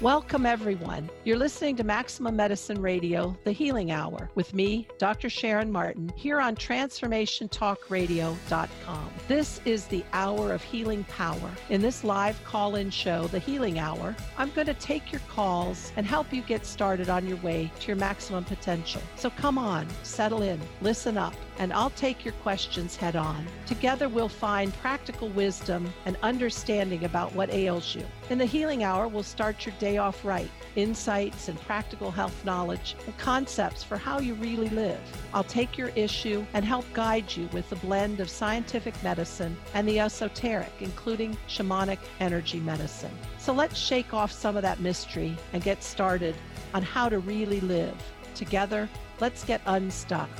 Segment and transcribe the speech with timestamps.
[0.00, 1.10] Welcome, everyone.
[1.24, 5.28] You're listening to Maximum Medicine Radio, The Healing Hour, with me, Dr.
[5.28, 9.10] Sharon Martin, here on TransformationTalkRadio.com.
[9.28, 11.50] This is the hour of healing power.
[11.68, 15.92] In this live call in show, The Healing Hour, I'm going to take your calls
[15.96, 19.02] and help you get started on your way to your maximum potential.
[19.16, 23.46] So come on, settle in, listen up and I'll take your questions head on.
[23.66, 28.04] Together, we'll find practical wisdom and understanding about what ails you.
[28.30, 32.96] In the Healing Hour, we'll start your day off right insights and practical health knowledge
[33.04, 35.00] and concepts for how you really live.
[35.34, 39.86] I'll take your issue and help guide you with the blend of scientific medicine and
[39.86, 43.10] the esoteric, including shamanic energy medicine.
[43.38, 46.36] So let's shake off some of that mystery and get started
[46.72, 47.96] on how to really live.
[48.34, 48.88] Together,
[49.20, 50.30] let's get unstuck.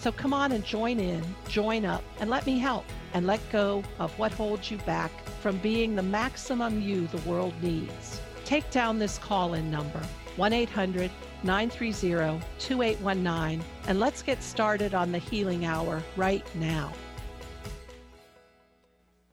[0.00, 2.84] So come on and join in, join up, and let me help
[3.14, 7.52] and let go of what holds you back from being the maximum you the world
[7.60, 8.20] needs.
[8.44, 10.00] Take down this call in number
[10.36, 11.10] 1 800
[11.42, 16.92] 930 2819 and let's get started on the healing hour right now.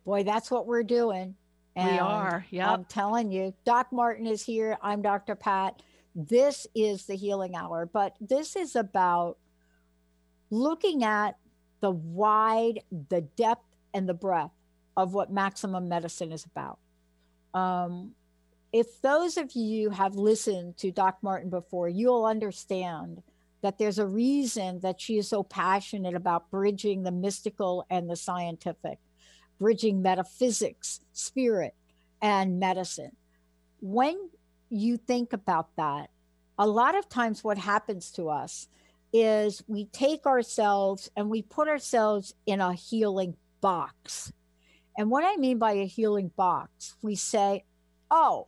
[0.03, 1.35] Boy, that's what we're doing.
[1.75, 2.45] And we are.
[2.49, 2.71] Yeah.
[2.71, 4.77] I'm telling you, Doc Martin is here.
[4.81, 5.35] I'm Dr.
[5.35, 5.81] Pat.
[6.15, 9.37] This is the healing hour, but this is about
[10.49, 11.37] looking at
[11.81, 14.51] the wide, the depth, and the breadth
[14.97, 16.79] of what maximum medicine is about.
[17.53, 18.11] Um,
[18.73, 23.23] if those of you have listened to Doc Martin before, you'll understand
[23.61, 28.15] that there's a reason that she is so passionate about bridging the mystical and the
[28.15, 28.99] scientific,
[29.59, 31.73] bridging metaphysics, spirit,
[32.21, 33.15] and medicine.
[33.79, 34.29] When
[34.69, 36.09] you think about that,
[36.57, 38.67] a lot of times what happens to us
[39.15, 44.33] is we take ourselves and we put ourselves in a healing box.
[44.97, 47.63] And what I mean by a healing box, we say,
[48.11, 48.47] oh,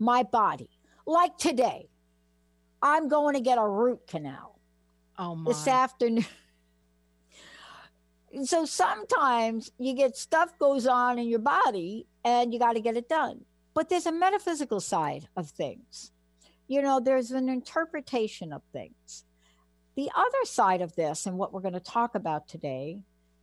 [0.00, 0.70] my body,
[1.06, 1.88] like today,
[2.82, 4.58] I'm going to get a root canal.
[5.16, 5.52] Oh, my.
[5.52, 6.26] This afternoon.
[8.44, 12.96] so sometimes you get stuff goes on in your body and you got to get
[12.96, 13.44] it done.
[13.72, 16.10] But there's a metaphysical side of things.
[16.66, 19.24] You know, there's an interpretation of things.
[19.94, 23.02] The other side of this, and what we're going to talk about today,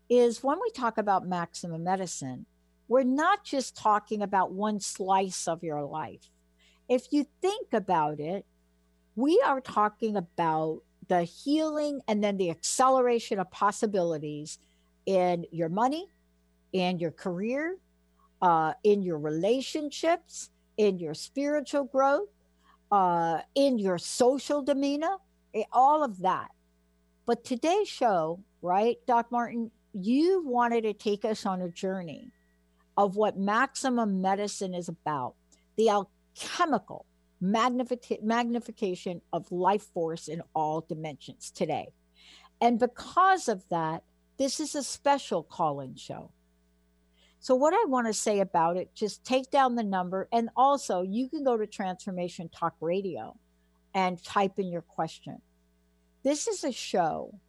[0.10, 2.46] is when we talk about maximum medicine,
[2.88, 6.32] we're not just talking about one slice of your life.
[6.88, 8.46] If you think about it,
[9.16, 14.58] we are talking about the healing and then the acceleration of possibilities
[15.06, 16.08] in your money,
[16.74, 17.78] in your career,
[18.42, 22.30] uh, in your relationships, in your spiritual growth,
[22.92, 25.18] uh, in your social demeanor,
[25.54, 26.52] Eh, all of that.
[27.26, 32.32] But today's show, right, Doc Martin, you wanted to take us on a journey
[32.98, 35.36] of what maximum medicine is about
[35.78, 37.06] the alchemical
[37.40, 41.88] magnific- magnification of life force in all dimensions today.
[42.62, 44.04] And because of that,
[44.38, 46.32] this is a special call in show.
[47.40, 50.28] So, what I want to say about it, just take down the number.
[50.34, 53.38] And also, you can go to Transformation Talk Radio
[53.94, 55.42] and type in your question.
[56.24, 57.40] This is a show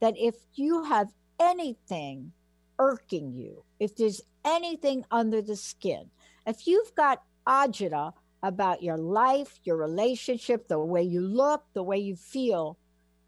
[0.00, 2.32] that if you have anything
[2.78, 6.10] irking you, if there's anything under the skin,
[6.46, 11.98] if you've got agita about your life, your relationship, the way you look, the way
[11.98, 12.78] you feel,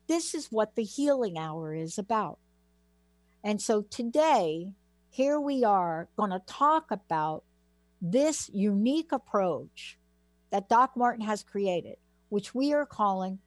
[0.08, 2.38] this is what the healing hour is about.
[3.44, 4.72] And so today,
[5.10, 7.44] here we are going to talk about
[8.00, 9.98] this unique approach
[10.50, 11.96] that Doc Martin has created
[12.32, 13.38] which we are calling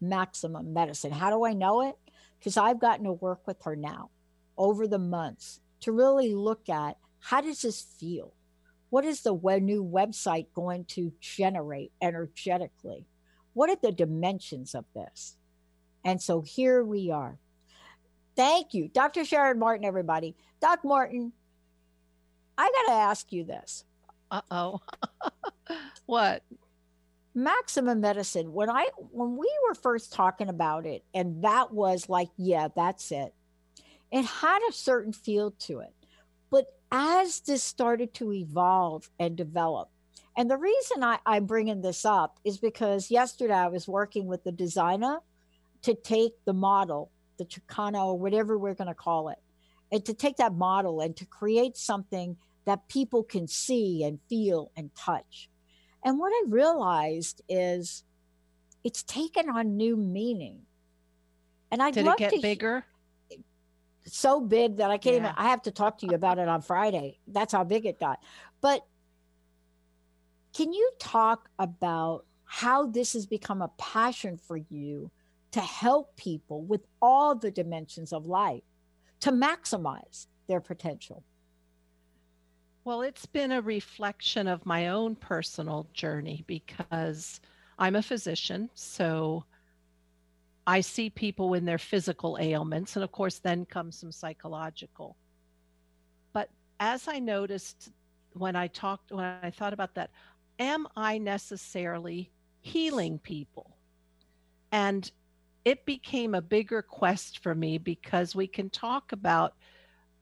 [0.00, 1.10] maximum medicine.
[1.10, 1.96] How do I know it?
[2.38, 4.10] Because I've gotten to work with her now
[4.56, 8.34] over the months to really look at how does this feel?
[8.90, 13.06] What is the new website going to generate energetically?
[13.54, 15.36] What are the dimensions of this?
[16.04, 17.40] And so here we are.
[18.36, 19.24] Thank you, Dr.
[19.24, 20.36] Sharon Martin, everybody.
[20.60, 21.32] Doc Martin,
[22.56, 23.82] I got to ask you this.
[24.30, 24.80] Uh oh.
[26.06, 26.44] what?
[27.42, 32.28] Maximum medicine when i when we were first talking about it and that was like
[32.36, 33.32] yeah that's it.
[34.10, 35.92] It had a certain feel to it.
[36.50, 39.90] But as this started to evolve and develop
[40.38, 44.44] and the reason I, i'm bringing this up is because yesterday i was working with
[44.44, 45.18] the designer
[45.82, 49.38] to take the model the chicano or whatever we're going to call it
[49.92, 54.70] and to take that model and to create something that people can see and feel
[54.76, 55.50] and touch
[56.04, 58.04] and what I realized is
[58.84, 60.60] it's taken on new meaning.
[61.70, 62.84] And I'd Did love it get bigger?
[64.06, 65.22] So big that I can't yeah.
[65.22, 67.18] even I have to talk to you about it on Friday.
[67.26, 68.22] That's how big it got.
[68.60, 68.86] But
[70.54, 75.10] can you talk about how this has become a passion for you
[75.50, 78.62] to help people with all the dimensions of life
[79.20, 81.22] to maximize their potential?
[82.88, 87.38] Well, it's been a reflection of my own personal journey because
[87.78, 88.70] I'm a physician.
[88.72, 89.44] So
[90.66, 92.96] I see people in their physical ailments.
[92.96, 95.18] And of course, then comes some psychological.
[96.32, 96.48] But
[96.80, 97.90] as I noticed
[98.32, 100.08] when I talked, when I thought about that,
[100.58, 102.30] am I necessarily
[102.62, 103.76] healing people?
[104.72, 105.12] And
[105.66, 109.52] it became a bigger quest for me because we can talk about,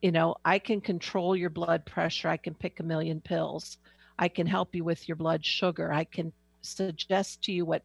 [0.01, 3.77] you know, I can control your blood pressure, I can pick a million pills,
[4.19, 7.83] I can help you with your blood sugar, I can suggest to you what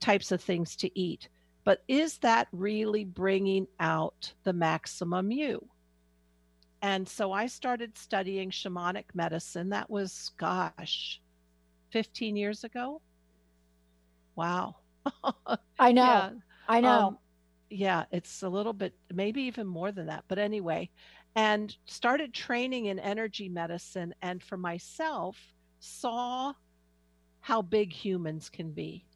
[0.00, 1.28] types of things to eat.
[1.64, 5.68] But is that really bringing out the maximum you?
[6.82, 9.68] And so I started studying shamanic medicine.
[9.68, 11.20] That was, gosh,
[11.90, 13.02] 15 years ago.
[14.34, 14.76] Wow.
[15.78, 16.02] I know.
[16.02, 16.30] Yeah.
[16.68, 16.88] I know.
[16.88, 17.18] Um,
[17.68, 20.24] yeah, it's a little bit, maybe even more than that.
[20.26, 20.90] But anyway,
[21.36, 24.14] and started training in energy medicine.
[24.22, 25.36] And for myself,
[25.78, 26.52] saw
[27.40, 29.06] how big humans can be.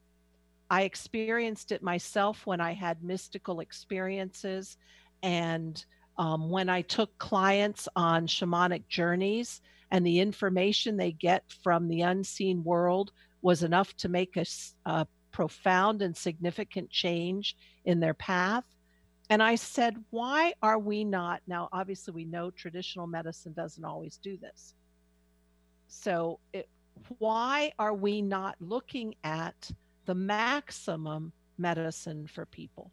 [0.71, 4.77] I experienced it myself when I had mystical experiences
[5.23, 5.85] and
[6.17, 12.03] um, when I took clients on shamanic journeys and the information they get from the
[12.03, 13.13] unseen world
[13.43, 14.45] was enough to make a,
[14.87, 18.65] a profound and significant change in their path.
[19.31, 21.41] And I said, why are we not?
[21.47, 24.75] Now, obviously, we know traditional medicine doesn't always do this.
[25.88, 26.69] So, it,
[27.19, 29.71] why are we not looking at
[30.05, 32.91] the maximum medicine for people?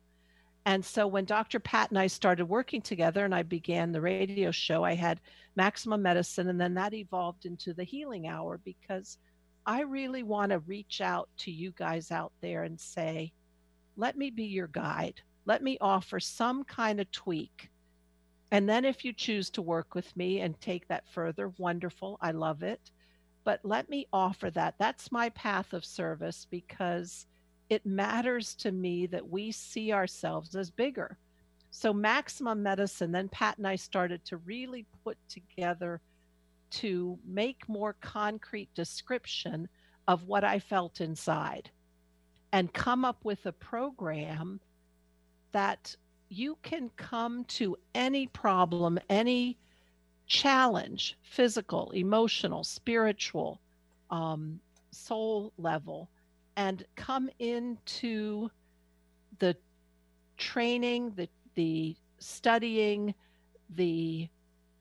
[0.66, 1.60] And so when Dr.
[1.60, 5.20] Pat and I started working together and I began the radio show, I had
[5.56, 9.18] Maximum Medicine, and then that evolved into the Healing Hour because
[9.66, 13.34] I really want to reach out to you guys out there and say,
[13.98, 15.22] let me be your guide.
[15.46, 17.70] Let me offer some kind of tweak.
[18.52, 22.18] And then if you choose to work with me and take that further, wonderful.
[22.22, 22.92] I love it.
[23.44, 24.76] But let me offer that.
[24.78, 27.26] That's my path of service because
[27.70, 31.18] it matters to me that we see ourselves as bigger.
[31.72, 36.02] So, maximum medicine, then Pat and I started to really put together
[36.72, 39.70] to make more concrete description
[40.08, 41.72] of what I felt inside
[42.52, 44.60] and come up with a program
[45.52, 45.96] that
[46.30, 49.58] you can come to any problem, any
[50.28, 53.60] challenge, physical, emotional, spiritual,
[54.10, 54.60] um,
[54.92, 56.10] soul level,
[56.56, 58.50] and come into
[59.40, 59.56] the
[60.38, 63.14] training, the the studying,
[63.76, 64.30] the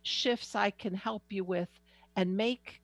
[0.02, 1.68] shifts I can help you with
[2.16, 2.80] and make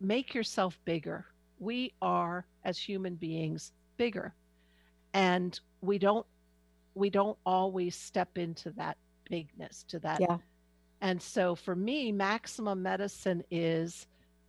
[0.00, 1.26] make yourself bigger.
[1.58, 4.34] We are as human beings bigger.
[5.12, 6.26] And we don't
[6.94, 8.96] we don't always step into that
[9.28, 10.20] bigness to that.
[10.20, 10.38] Yeah.
[11.00, 14.06] And so for me, maximum medicine is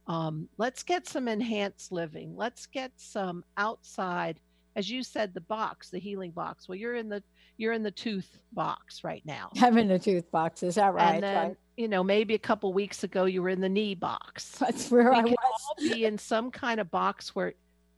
[0.07, 2.35] um, let's get some enhanced living.
[2.35, 4.39] Let's get some outside,
[4.75, 6.67] as you said, the box, the healing box.
[6.67, 7.23] Well, you're in the
[7.57, 9.51] you're in the tooth box right now.
[9.61, 10.63] I'm in the tooth box.
[10.63, 11.15] Is that right?
[11.15, 11.57] And then, right.
[11.77, 14.57] you know, maybe a couple weeks ago you were in the knee box.
[14.59, 15.37] That's where we I was.
[15.37, 17.53] all be in some kind of box where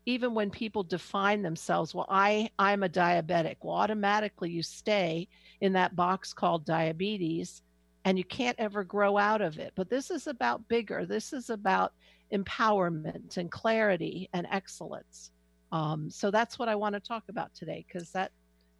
[0.05, 3.57] even when people define themselves, well, I I'm a diabetic.
[3.61, 5.27] Well, automatically you stay
[5.61, 7.61] in that box called diabetes
[8.05, 9.71] and you can't ever grow out of it.
[9.75, 11.05] But this is about bigger.
[11.05, 11.93] This is about
[12.33, 15.31] empowerment and clarity and excellence.
[15.71, 18.31] Um, so that's what I want to talk about today because that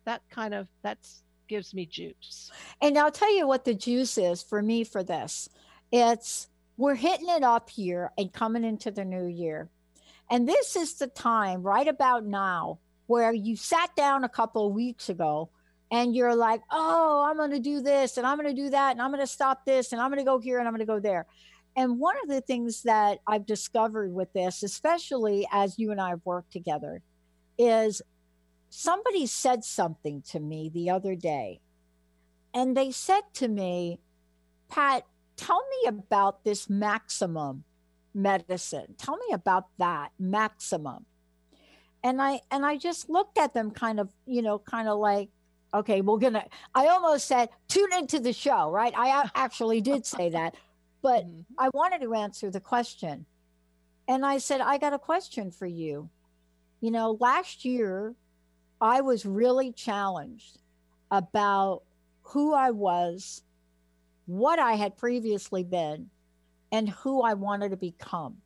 [0.05, 2.51] that kind of that's gives me juice.
[2.81, 5.49] And I'll tell you what the juice is for me for this.
[5.91, 9.69] It's we're hitting it up here and coming into the new year.
[10.29, 14.73] And this is the time right about now where you sat down a couple of
[14.73, 15.49] weeks ago
[15.91, 18.91] and you're like, oh, I'm going to do this and I'm going to do that
[18.91, 20.79] and I'm going to stop this and I'm going to go here and I'm going
[20.79, 21.27] to go there.
[21.75, 26.09] And one of the things that I've discovered with this, especially as you and I
[26.09, 27.01] have worked together,
[27.57, 28.01] is
[28.69, 31.61] somebody said something to me the other day.
[32.53, 33.99] And they said to me,
[34.69, 37.63] Pat, tell me about this maximum
[38.13, 38.95] medicine.
[38.97, 41.05] Tell me about that maximum.
[42.03, 45.29] And I and I just looked at them kind of, you know, kind of like,
[45.73, 46.45] okay, we're gonna.
[46.75, 48.93] I almost said tune into the show, right?
[48.95, 50.55] I actually did say that,
[51.01, 51.41] but mm-hmm.
[51.57, 53.25] I wanted to answer the question,
[54.07, 56.09] and I said I got a question for you.
[56.81, 58.15] You know, last year
[58.81, 60.59] I was really challenged
[61.09, 61.83] about
[62.23, 63.43] who I was,
[64.25, 66.09] what I had previously been,
[66.73, 68.37] and who I wanted to become.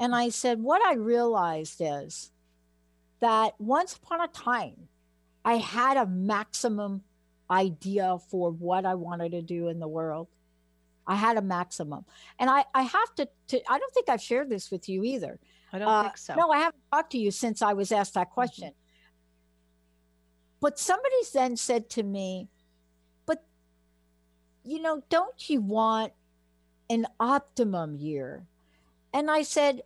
[0.00, 2.32] And I said, What I realized is
[3.20, 4.88] that once upon a time,
[5.44, 7.02] I had a maximum
[7.50, 10.28] idea for what I wanted to do in the world.
[11.06, 12.06] I had a maximum.
[12.38, 15.38] And I, I have to, to I don't think I've shared this with you either.
[15.72, 16.34] I don't uh, think so.
[16.34, 18.34] No, I haven't talked to you since I was asked that mm-hmm.
[18.34, 18.68] question.
[18.68, 18.78] Mm-hmm.
[20.60, 22.48] But somebody then said to me,
[23.26, 23.44] But,
[24.64, 26.12] you know, don't you want
[26.92, 28.46] an optimum year?
[29.14, 29.82] And I said,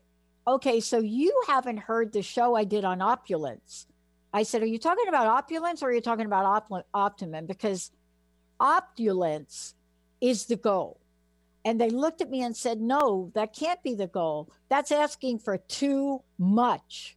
[0.48, 3.86] Okay, so you haven't heard the show I did on opulence.
[4.32, 7.46] I said, Are you talking about opulence or are you talking about op- optimum?
[7.46, 7.90] Because
[8.60, 9.74] opulence
[10.20, 11.00] is the goal.
[11.64, 14.50] And they looked at me and said, No, that can't be the goal.
[14.68, 17.16] That's asking for too much.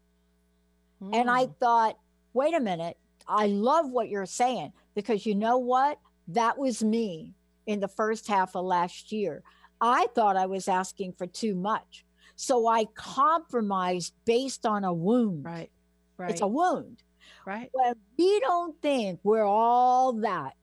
[1.01, 1.15] Mm.
[1.15, 1.97] And I thought,
[2.33, 2.97] Wait a minute.
[3.27, 5.99] I love what you're saying because you know what?
[6.29, 7.33] That was me
[7.67, 9.43] in the first half of last year.
[9.81, 12.05] I thought I was asking for too much.
[12.35, 15.45] So I compromised based on a wound.
[15.45, 15.71] Right.
[16.17, 16.31] Right.
[16.31, 17.03] It's a wound.
[17.45, 17.69] Right.
[17.71, 20.53] When we don't think we're all that,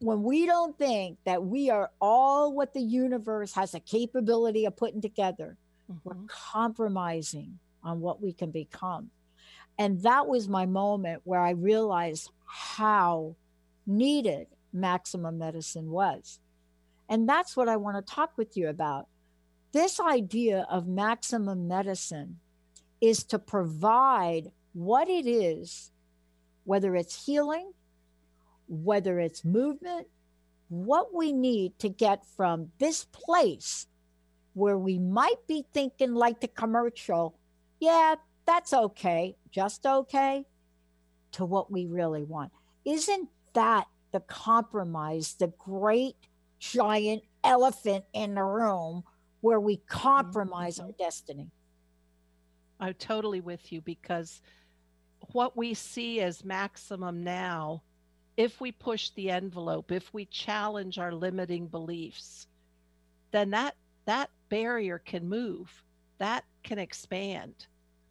[0.00, 4.76] when we don't think that we are all what the universe has a capability of
[4.76, 5.56] putting together,
[5.90, 5.98] mm-hmm.
[6.04, 9.10] we're compromising on what we can become.
[9.78, 13.36] And that was my moment where I realized how
[13.86, 16.38] needed maximum medicine was.
[17.08, 19.08] And that's what I want to talk with you about.
[19.72, 22.38] This idea of maximum medicine
[23.00, 25.90] is to provide what it is,
[26.64, 27.72] whether it's healing,
[28.68, 30.06] whether it's movement,
[30.68, 33.86] what we need to get from this place
[34.54, 37.34] where we might be thinking like the commercial,
[37.80, 38.14] yeah,
[38.46, 40.44] that's okay, just okay,
[41.32, 42.52] to what we really want.
[42.84, 46.16] Isn't that the compromise, the great
[46.62, 49.02] giant elephant in the room
[49.40, 50.86] where we compromise mm-hmm.
[50.86, 51.50] our destiny?
[52.78, 54.40] I'm totally with you because
[55.32, 57.82] what we see as maximum now,
[58.36, 62.46] if we push the envelope, if we challenge our limiting beliefs,
[63.32, 65.70] then that that barrier can move,
[66.18, 67.66] that can expand.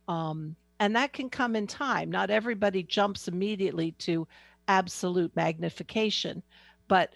[0.07, 2.09] Um, and that can come in time.
[2.09, 4.27] Not everybody jumps immediately to
[4.67, 6.41] absolute magnification,
[6.87, 7.13] but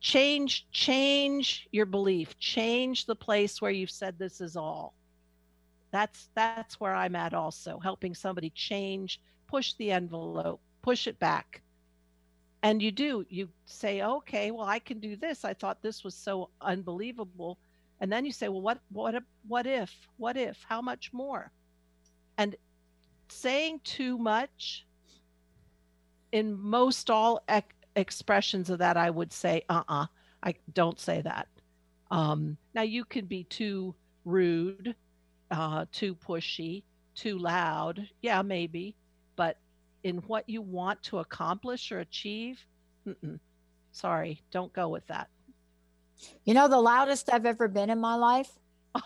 [0.00, 4.94] change change your belief, change the place where you've said this is all.
[5.90, 11.62] That's that's where I'm at also, helping somebody change, push the envelope, push it back.
[12.62, 15.44] And you do, you say, "Okay, well I can do this.
[15.44, 17.58] I thought this was so unbelievable."
[18.00, 19.94] And then you say, "Well, what what what if?
[20.16, 20.64] What if?
[20.68, 21.52] How much more?"
[22.38, 22.56] And
[23.28, 24.86] saying too much
[26.32, 27.42] in most all
[27.96, 30.06] expressions of that, I would say, uh uh-uh, uh
[30.42, 31.48] I don't say that.
[32.10, 33.94] Um, now, you can be too
[34.24, 34.94] rude,
[35.50, 36.82] uh, too pushy,
[37.14, 38.08] too loud.
[38.22, 38.96] Yeah, maybe.
[39.36, 39.58] But
[40.02, 42.64] in what you want to accomplish or achieve,
[43.92, 45.28] sorry, don't go with that.
[46.44, 48.50] You know, the loudest I've ever been in my life?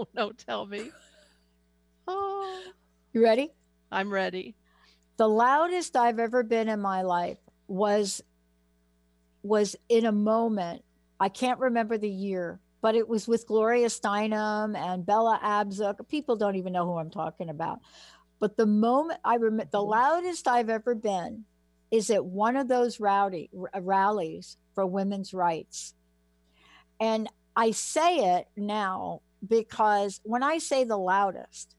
[0.00, 0.90] Oh, no, tell me.
[2.10, 2.62] Oh.
[3.12, 3.50] You ready?
[3.90, 4.54] I'm ready.
[5.16, 7.38] The loudest I've ever been in my life
[7.68, 8.22] was
[9.42, 10.82] was in a moment.
[11.20, 16.06] I can't remember the year, but it was with Gloria Steinem and Bella Abzug.
[16.08, 17.80] People don't even know who I'm talking about.
[18.40, 19.90] But the moment I remember, the mm-hmm.
[19.90, 21.44] loudest I've ever been
[21.90, 25.94] is at one of those rowdy rallies for women's rights.
[27.00, 31.74] And I say it now because when I say the loudest,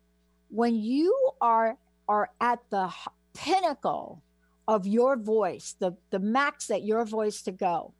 [0.49, 1.77] when you are
[2.07, 2.91] are at the
[3.33, 4.23] pinnacle
[4.69, 7.91] of your voice, the, the max that your voice to go,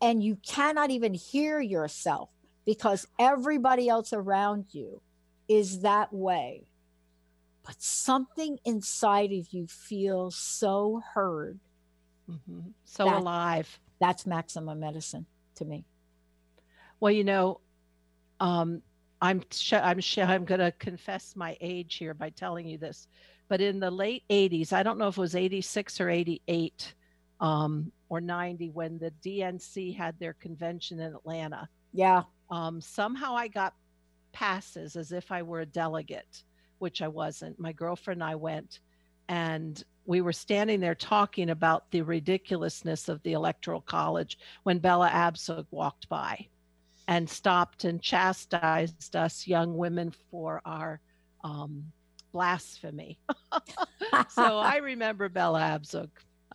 [0.00, 2.30] and you cannot even hear yourself
[2.64, 5.02] because everybody else around you
[5.48, 6.68] is that way.
[7.64, 11.58] But something inside of you feels so heard.
[12.30, 12.68] Mm-hmm.
[12.84, 13.80] So that, alive.
[14.00, 15.84] That's maximum medicine to me.
[17.00, 17.60] Well, you know,
[18.38, 18.82] um,
[19.20, 23.08] I'm sh- I'm sh- I'm going to confess my age here by telling you this,
[23.48, 26.94] but in the late 80s, I don't know if it was 86 or 88
[27.40, 31.68] um, or 90 when the DNC had their convention in Atlanta.
[31.92, 32.22] Yeah.
[32.50, 33.74] Um, somehow I got
[34.32, 36.42] passes as if I were a delegate,
[36.78, 37.58] which I wasn't.
[37.58, 38.80] My girlfriend and I went,
[39.28, 45.08] and we were standing there talking about the ridiculousness of the Electoral College when Bella
[45.08, 46.46] Abzug walked by
[47.08, 51.00] and stopped and chastised us young women for our
[51.44, 51.84] um,
[52.36, 53.18] blasphemy.
[54.28, 56.10] so I remember Bella Abzug.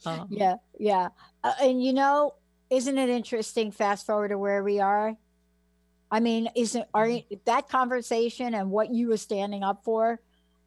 [0.06, 1.10] Um, yeah, yeah.
[1.44, 2.36] Uh, and you know,
[2.70, 3.72] isn't it interesting?
[3.72, 5.18] Fast forward to where we are.
[6.12, 7.10] I mean, isn't are
[7.46, 10.20] that conversation and what you were standing up for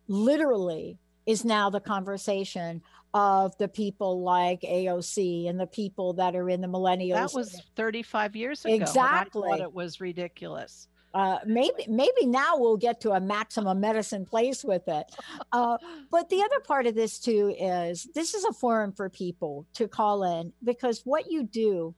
[0.08, 6.50] literally is now the conversation of the people like AOC and the people that are
[6.50, 7.14] in the millennials.
[7.14, 8.74] That was 35 years ago.
[8.74, 9.46] Exactly.
[9.46, 10.88] I thought it was ridiculous.
[11.14, 15.06] Uh, maybe maybe now we'll get to a maximum medicine place with it.
[15.52, 15.78] Uh,
[16.10, 19.86] but the other part of this too is this is a forum for people to
[19.86, 21.94] call in because what you do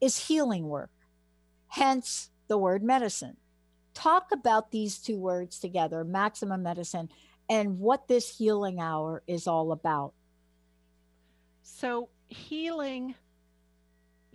[0.00, 0.90] is healing work,
[1.68, 3.36] hence the word medicine.
[3.92, 7.10] Talk about these two words together, maximum medicine,
[7.50, 10.14] and what this healing hour is all about.
[11.62, 13.14] So healing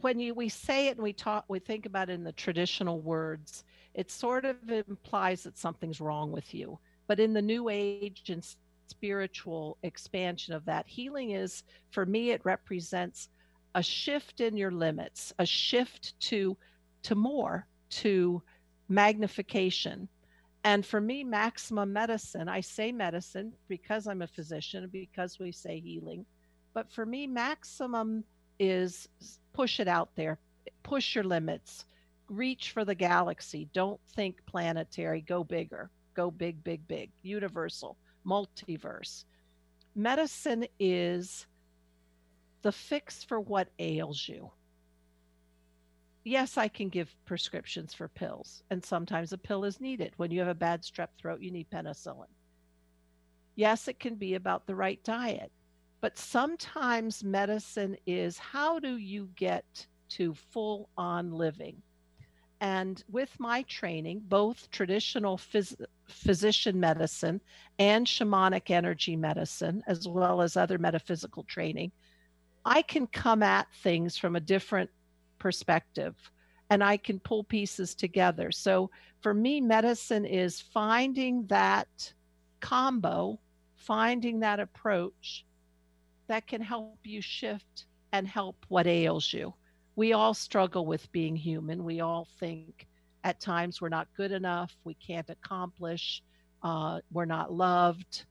[0.01, 3.01] when you we say it and we talk we think about it in the traditional
[3.01, 3.63] words
[3.98, 6.80] it sort of implies that something's wrong with you.
[7.08, 8.46] But in the new age and
[8.86, 13.30] spiritual expansion of that, healing is, for me, it represents
[13.75, 16.56] a shift in your limits, a shift to
[17.04, 18.42] to more, to
[18.89, 20.08] magnification.
[20.63, 25.80] And for me, maximum medicine, I say medicine because I'm a physician, because we say
[25.80, 26.25] healing.
[26.74, 28.24] But for me, maximum
[28.60, 29.08] is
[29.54, 30.38] push it out there,
[30.84, 31.86] push your limits,
[32.29, 33.69] reach for the galaxy.
[33.74, 39.25] Don't think planetary, go bigger, go big, big, big, universal, multiverse.
[39.96, 41.48] Medicine is
[42.62, 44.51] the fix for what ails you.
[46.24, 50.12] Yes, I can give prescriptions for pills, and sometimes a pill is needed.
[50.17, 52.27] When you have a bad strep throat, you need penicillin.
[53.55, 55.51] Yes, it can be about the right diet,
[56.01, 61.81] but sometimes medicine is how do you get to full on living?
[62.59, 67.39] And with my training, both traditional phys- physician medicine
[67.77, 71.91] and shamanic energy medicine, as well as other metaphysical training,
[72.65, 74.89] I can come at things from a different
[75.37, 76.15] perspective
[76.69, 78.51] and I can pull pieces together.
[78.51, 78.89] So
[79.21, 82.13] for me, medicine is finding that
[82.59, 83.39] combo,
[83.75, 85.46] finding that approach
[86.27, 89.53] that can help you shift and help what ails you
[89.98, 91.83] we all struggle with being human.
[91.83, 92.88] We all think
[93.24, 96.22] at times we're not good enough, we can't accomplish,
[96.62, 98.25] uh, we're not loved,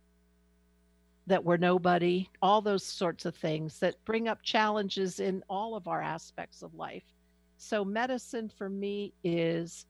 [1.27, 5.89] that we're nobody, all those sorts of things that bring up challenges in all of
[5.89, 7.03] our aspects of life.
[7.59, 9.87] So, medicine for me is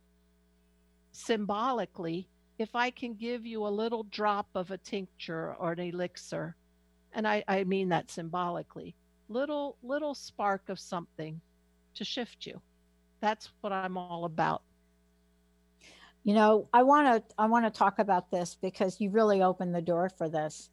[1.12, 2.27] symbolically,
[2.59, 6.57] if I can give you a little drop of a tincture or an elixir,
[7.12, 8.95] and I, I mean that symbolically,
[9.29, 11.39] little little spark of something
[11.97, 12.61] to shift you.
[13.21, 14.63] That's what I'm all about.
[16.25, 19.75] You know, I want to I want to talk about this because you really opened
[19.75, 20.71] the door for this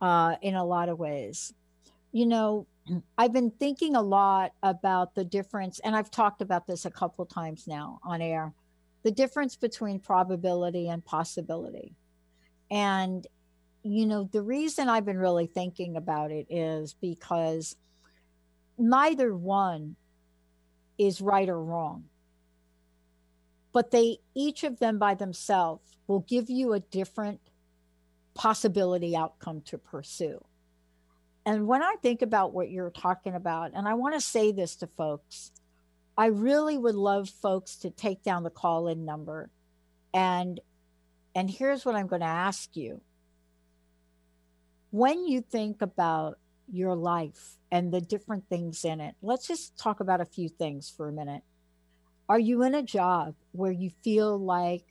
[0.00, 1.54] uh, in a lot of ways.
[2.12, 2.66] You know,
[3.16, 7.24] I've been thinking a lot about the difference, and I've talked about this a couple
[7.26, 8.52] times now on air
[9.06, 11.94] the difference between probability and possibility.
[12.72, 13.24] And,
[13.84, 17.76] you know, the reason I've been really thinking about it is because
[18.76, 19.94] neither one
[20.98, 22.04] is right or wrong.
[23.72, 27.40] But they, each of them by themselves, will give you a different
[28.34, 30.44] possibility outcome to pursue.
[31.44, 34.76] And when I think about what you're talking about, and I want to say this
[34.76, 35.52] to folks,
[36.18, 39.50] I really would love folks to take down the call in number.
[40.14, 40.60] And
[41.34, 43.02] and here's what I'm going to ask you.
[44.90, 49.14] When you think about your life and the different things in it.
[49.22, 51.42] Let's just talk about a few things for a minute.
[52.28, 54.84] Are you in a job where you feel like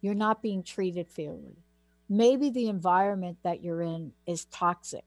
[0.00, 1.56] you're not being treated fairly?
[2.08, 5.04] Maybe the environment that you're in is toxic,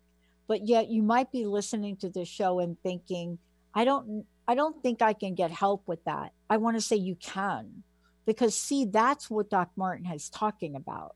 [0.48, 3.38] but yet you might be listening to this show and thinking,
[3.74, 6.32] I don't I don't think I can get help with that.
[6.50, 7.84] I want to say you can.
[8.26, 11.16] Because see, that's what Doc Martin is talking about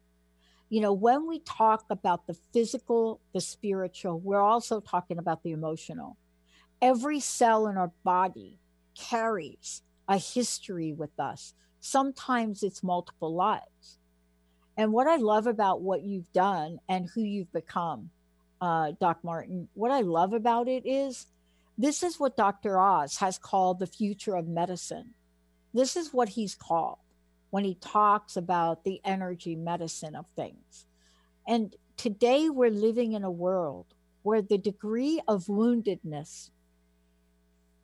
[0.70, 5.52] you know, when we talk about the physical, the spiritual, we're also talking about the
[5.52, 6.16] emotional.
[6.82, 8.60] Every cell in our body
[8.96, 11.54] carries a history with us.
[11.80, 13.98] Sometimes it's multiple lives.
[14.78, 18.12] And what I love about what you've done and who you've become,
[18.62, 21.26] uh, Doc Martin, what I love about it is
[21.78, 22.80] this is what Dr.
[22.80, 25.14] Oz has called the future of medicine.
[25.74, 27.00] This is what he's called
[27.50, 30.86] when he talks about the energy medicine of things.
[31.48, 33.88] And today we're living in a world
[34.22, 36.52] where the degree of woundedness,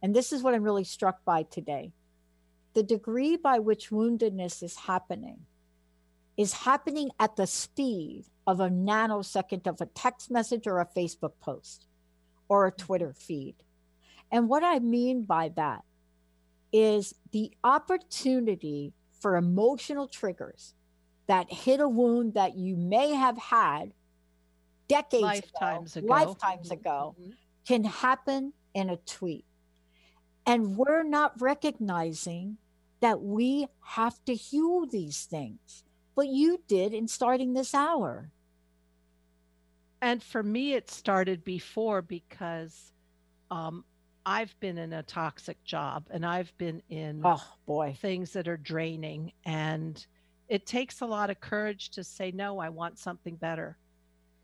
[0.02, 1.92] and this is what I'm really struck by today,
[2.74, 5.40] the degree by which woundedness is happening
[6.38, 11.32] is happening at the speed of a nanosecond of a text message or a Facebook
[11.40, 11.88] post
[12.50, 13.56] or a Twitter feed.
[14.32, 15.84] And what I mean by that
[16.74, 18.94] is the opportunity
[19.26, 20.76] for emotional triggers
[21.26, 23.92] that hit a wound that you may have had
[24.88, 26.14] decades lifetimes ago, ago.
[26.14, 27.34] lifetimes ago, Mhm.
[27.68, 29.44] can happen in a tweet.
[30.46, 32.60] And we're not recognizing
[33.00, 35.84] that we have to heal these things.
[36.14, 38.32] But you did in starting this hour.
[40.02, 42.94] And for me, it started before because
[43.50, 43.86] um,
[44.26, 47.98] I've been in a toxic job and I've been in Oh boy.
[48.02, 49.32] things that are draining.
[49.46, 50.04] And
[50.50, 53.78] it takes a lot of courage to say, no, I want something better.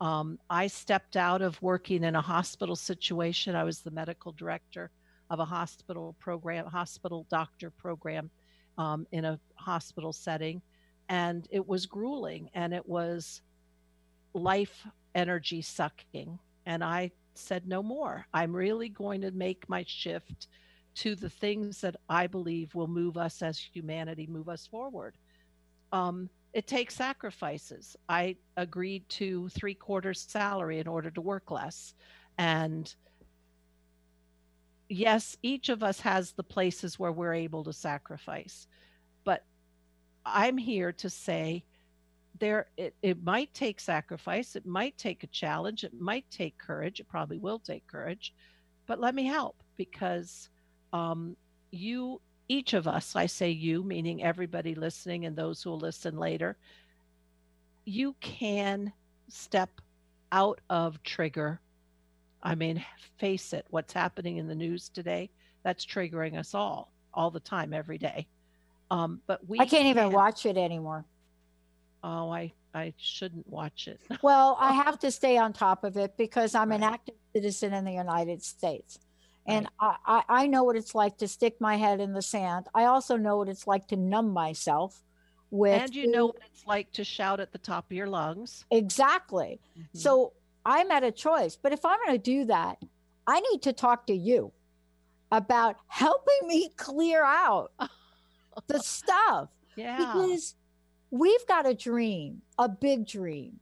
[0.00, 3.54] Um, I stepped out of working in a hospital situation.
[3.54, 4.90] I was the medical director
[5.30, 8.30] of a hospital program, hospital doctor program
[8.78, 10.62] um, in a hospital setting.
[11.08, 13.42] And it was grueling and it was
[14.34, 16.38] life energy sucking.
[16.66, 18.26] And I said, no more.
[18.32, 20.48] I'm really going to make my shift
[20.94, 25.16] to the things that I believe will move us as humanity, move us forward.
[25.92, 27.96] Um, it takes sacrifices.
[28.08, 31.94] I agreed to three quarters salary in order to work less.
[32.36, 32.94] And
[34.88, 38.66] yes, each of us has the places where we're able to sacrifice.
[39.24, 39.44] But
[40.26, 41.64] I'm here to say
[42.38, 47.00] there it, it might take sacrifice, it might take a challenge, it might take courage,
[47.00, 48.34] it probably will take courage,
[48.86, 50.48] but let me help because
[50.92, 51.36] um,
[51.70, 56.18] you each of us, I say you, meaning everybody listening and those who will listen
[56.18, 56.56] later,
[57.84, 58.92] you can
[59.28, 59.70] step
[60.32, 61.60] out of trigger.
[62.42, 62.84] I mean,
[63.18, 65.30] face it, what's happening in the news today,
[65.62, 68.26] that's triggering us all, all the time, every day.
[68.90, 71.06] Um, but we I can't even watch it anymore.
[72.02, 74.00] Oh, I, I shouldn't watch it.
[74.22, 77.84] Well, I have to stay on top of it because I'm an active citizen in
[77.84, 78.98] the United States.
[79.46, 82.66] And I, I, I know what it's like to stick my head in the sand.
[82.74, 85.02] I also know what it's like to numb myself
[85.50, 88.64] with and you know what it's like to shout at the top of your lungs.
[88.70, 89.60] exactly.
[89.78, 89.84] Mhm.
[89.92, 90.32] So
[90.64, 91.58] I'm at a choice.
[91.60, 92.78] But if I'm going to do that,
[93.26, 94.52] I need to talk to you
[95.30, 97.72] about helping me clear out
[98.68, 99.98] the stuff yeah.
[99.98, 100.54] because
[101.12, 103.60] we've got a dream, a big dream.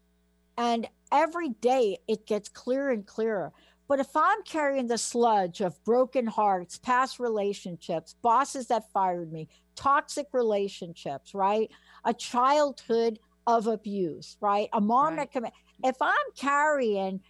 [0.57, 3.53] And every day it gets clearer and clearer.
[3.89, 9.49] But if I'm carrying the sludge of broken hearts, past relationships, bosses that fired me,
[9.75, 11.69] toxic relationships, right?
[12.05, 14.69] A childhood of abuse, right?
[14.73, 15.17] A mom Right.
[15.17, 15.53] that commit.
[15.83, 17.21] If I'm carrying,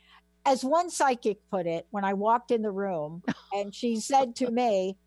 [0.44, 3.22] as one psychic put it when I walked in the room,
[3.54, 4.98] and she said to me,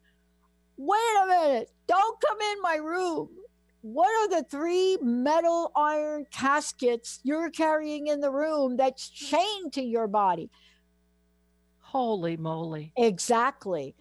[0.76, 3.30] Wait a minute, don't come in my room.
[3.84, 9.84] What are the three metal iron caskets you're carrying in the room that's chained to
[9.84, 10.50] your body?
[11.82, 12.96] Holy moly.
[12.98, 13.96] Exactly.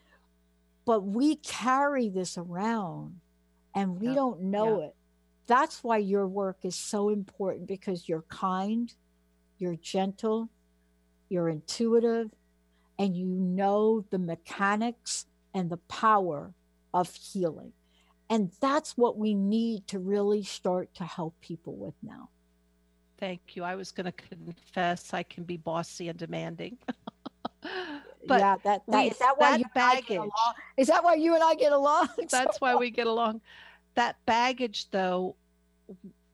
[0.87, 3.21] But we carry this around
[3.75, 4.97] and we Yep, don't know it.
[5.47, 8.95] That's why your work is so important because you're kind,
[9.59, 10.51] you're gentle,
[11.29, 12.31] you're intuitive,
[12.99, 16.55] and you know the mechanics and the power
[16.95, 17.75] of healing.
[18.33, 22.31] And that's what we need to really start to help people with now.
[23.19, 23.63] Thank you.
[23.63, 26.79] I was going to confess I can be bossy and demanding.
[27.61, 30.55] but yeah, that, that is that why that you and I get baggage- along?
[30.79, 32.09] Is that why you and I get along?
[32.17, 33.43] so that's why we get along.
[33.97, 35.37] That baggage, though,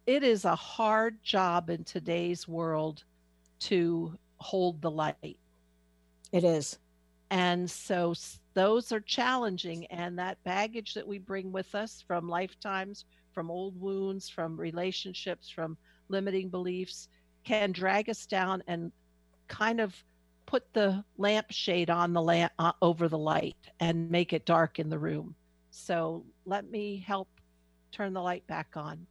[0.06, 3.02] it is a hard job in today's world
[3.62, 5.36] to hold the light.
[6.30, 6.78] It is.
[7.32, 8.14] And so
[8.58, 9.86] those are challenging.
[9.86, 15.48] And that baggage that we bring with us from lifetimes, from old wounds, from relationships,
[15.48, 15.76] from
[16.08, 17.08] limiting beliefs
[17.44, 18.90] can drag us down and
[19.46, 19.94] kind of
[20.44, 24.88] put the lampshade on the lamp uh, over the light and make it dark in
[24.88, 25.34] the room.
[25.70, 27.28] So let me help
[27.92, 29.06] turn the light back on.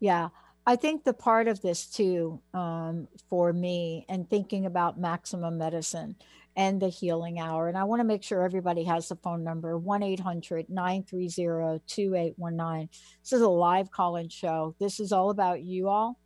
[0.00, 0.28] Yeah.
[0.66, 6.16] I think the part of this too, um, for me, and thinking about maximum medicine
[6.56, 9.78] and the healing hour, and I want to make sure everybody has the phone number
[9.78, 12.88] 1 800 930 2819.
[13.22, 14.74] This is a live call in show.
[14.78, 16.18] This is all about you all.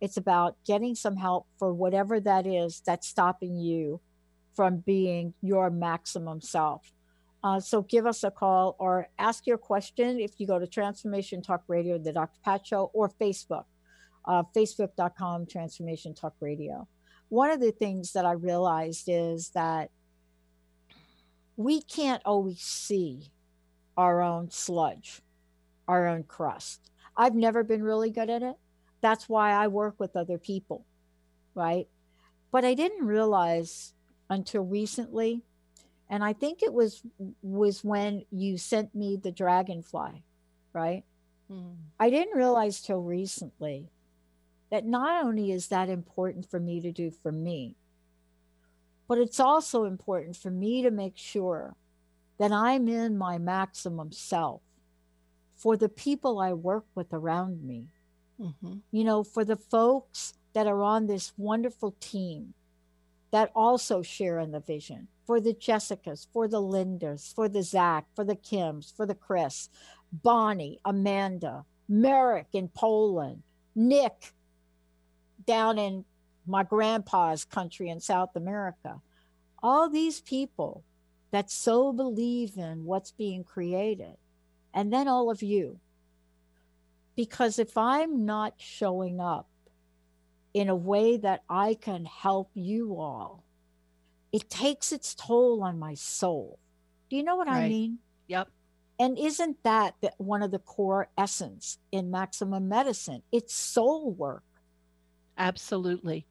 [0.00, 4.00] It's about getting some help for whatever that is that's stopping you
[4.54, 6.92] from being your maximum self.
[7.44, 11.42] Uh, so give us a call or ask your question if you go to Transformation
[11.42, 12.38] Talk Radio, the Dr.
[12.44, 13.64] Pat Show, or Facebook,
[14.26, 16.86] uh, facebook.com, Transformation Talk Radio.
[17.32, 19.90] One of the things that I realized is that
[21.56, 23.30] we can't always see
[23.96, 25.22] our own sludge,
[25.88, 26.90] our own crust.
[27.16, 28.56] I've never been really good at it.
[29.00, 30.84] That's why I work with other people,
[31.54, 31.88] right?
[32.50, 33.94] But I didn't realize
[34.28, 35.42] until recently
[36.08, 37.02] and i think it was
[37.42, 40.24] was when you sent me the dragonfly
[40.72, 41.04] right
[41.52, 41.76] Mm.
[42.00, 43.90] I didn't realize till recently
[44.72, 47.76] that not only is that important for me to do for me,
[49.06, 51.76] but it's also important for me to make sure
[52.38, 54.62] that I'm in my maximum self
[55.56, 57.88] for the people I work with around me.
[58.40, 58.76] Mm-hmm.
[58.90, 62.54] You know, for the folks that are on this wonderful team
[63.30, 68.06] that also share in the vision for the Jessicas, for the Lindas, for the Zach,
[68.16, 69.68] for the Kims, for the Chris,
[70.10, 73.42] Bonnie, Amanda, Merrick in Poland,
[73.74, 74.32] Nick
[75.46, 76.04] down in
[76.46, 79.00] my grandpa's country in South America.
[79.62, 80.84] All these people
[81.30, 84.16] that so believe in what's being created.
[84.74, 85.78] And then all of you.
[87.16, 89.48] Because if I'm not showing up
[90.54, 93.44] in a way that I can help you all,
[94.32, 96.58] it takes its toll on my soul.
[97.10, 97.64] Do you know what right.
[97.64, 97.98] I mean?
[98.28, 98.48] Yep.
[98.98, 103.22] And isn't that the, one of the core essence in maximum medicine?
[103.30, 104.44] It's soul work.
[105.38, 106.26] Absolutely.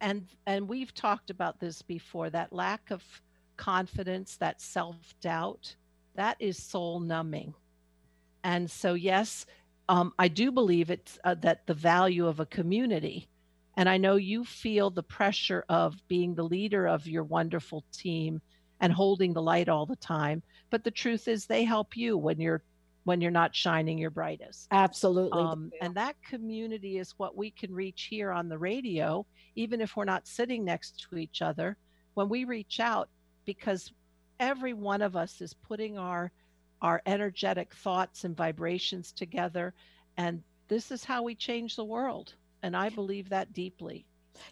[0.00, 3.02] And and we've talked about this before that lack of
[3.56, 5.76] confidence, that self-doubt,
[6.14, 7.54] that is soul numbing.
[8.44, 9.44] And so yes,
[9.88, 13.28] um, I do believe it's uh, that the value of a community,
[13.76, 18.40] and I know you feel the pressure of being the leader of your wonderful team
[18.80, 20.42] and holding the light all the time.
[20.70, 22.62] But the truth is, they help you when you're
[23.04, 24.68] when you're not shining your brightest.
[24.70, 25.40] Absolutely.
[25.40, 29.96] Um, and that community is what we can reach here on the radio, even if
[29.96, 31.76] we're not sitting next to each other.
[32.14, 33.08] When we reach out,
[33.46, 33.92] because
[34.38, 36.32] every one of us is putting our
[36.82, 39.74] our energetic thoughts and vibrations together.
[40.16, 42.34] And this is how we change the world.
[42.62, 44.06] And I believe that deeply.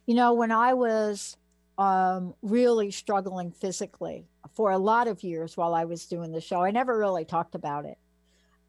[0.06, 1.36] You know, when I was
[1.78, 6.62] um, really struggling physically for a lot of years while I was doing the show,
[6.62, 7.96] I never really talked about it.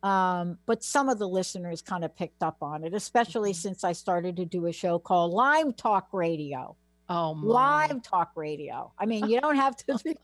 [0.01, 3.59] Um, but some of the listeners kind of picked up on it, especially mm-hmm.
[3.59, 6.77] since I started to do a show called Live Talk Radio.
[7.09, 7.87] Oh, my.
[7.87, 8.93] Lyme Talk Radio.
[8.97, 10.15] I mean, you don't have to be,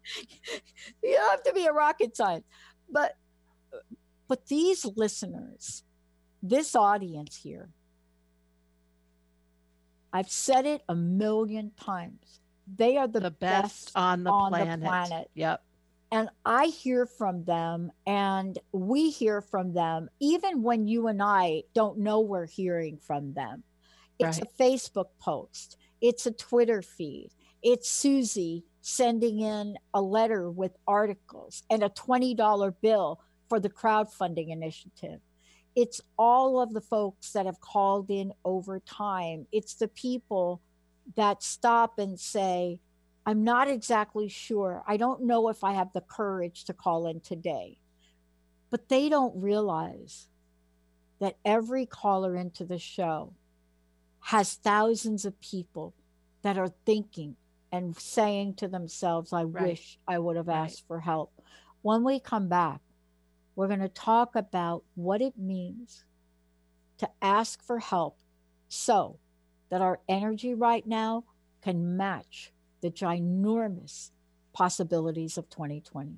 [1.03, 2.45] you don't have to be a rocket science,
[2.89, 3.17] but
[4.27, 5.83] but these listeners,
[6.41, 7.69] this audience here,
[10.11, 12.39] I've said it a million times.
[12.73, 14.79] They are the, the best, best, on, the, on planet.
[14.79, 15.29] the planet.
[15.35, 15.63] Yep.
[16.12, 21.63] And I hear from them and we hear from them, even when you and I
[21.74, 23.63] don't know we're hearing from them.
[24.20, 24.48] It's right.
[24.48, 31.63] a Facebook post, it's a Twitter feed, it's Susie sending in a letter with articles
[31.70, 35.20] and a $20 bill for the crowdfunding initiative.
[35.76, 39.48] It's all of the folks that have called in over time.
[39.52, 40.62] It's the people
[41.15, 42.80] that stop and say,
[43.25, 44.83] I'm not exactly sure.
[44.88, 47.79] I don't know if I have the courage to call in today.
[48.69, 50.27] But they don't realize
[51.19, 53.33] that every caller into the show
[54.19, 55.93] has thousands of people
[56.41, 57.35] that are thinking
[57.71, 59.69] and saying to themselves, I right.
[59.69, 60.88] wish I would have asked right.
[60.88, 61.31] for help.
[61.81, 62.81] When we come back,
[63.55, 66.03] we're going to talk about what it means
[66.97, 68.17] to ask for help
[68.67, 69.19] so
[69.69, 71.23] that our energy right now
[71.61, 72.51] can match
[72.86, 74.12] the ginormous
[74.54, 76.17] possibilities of 2020.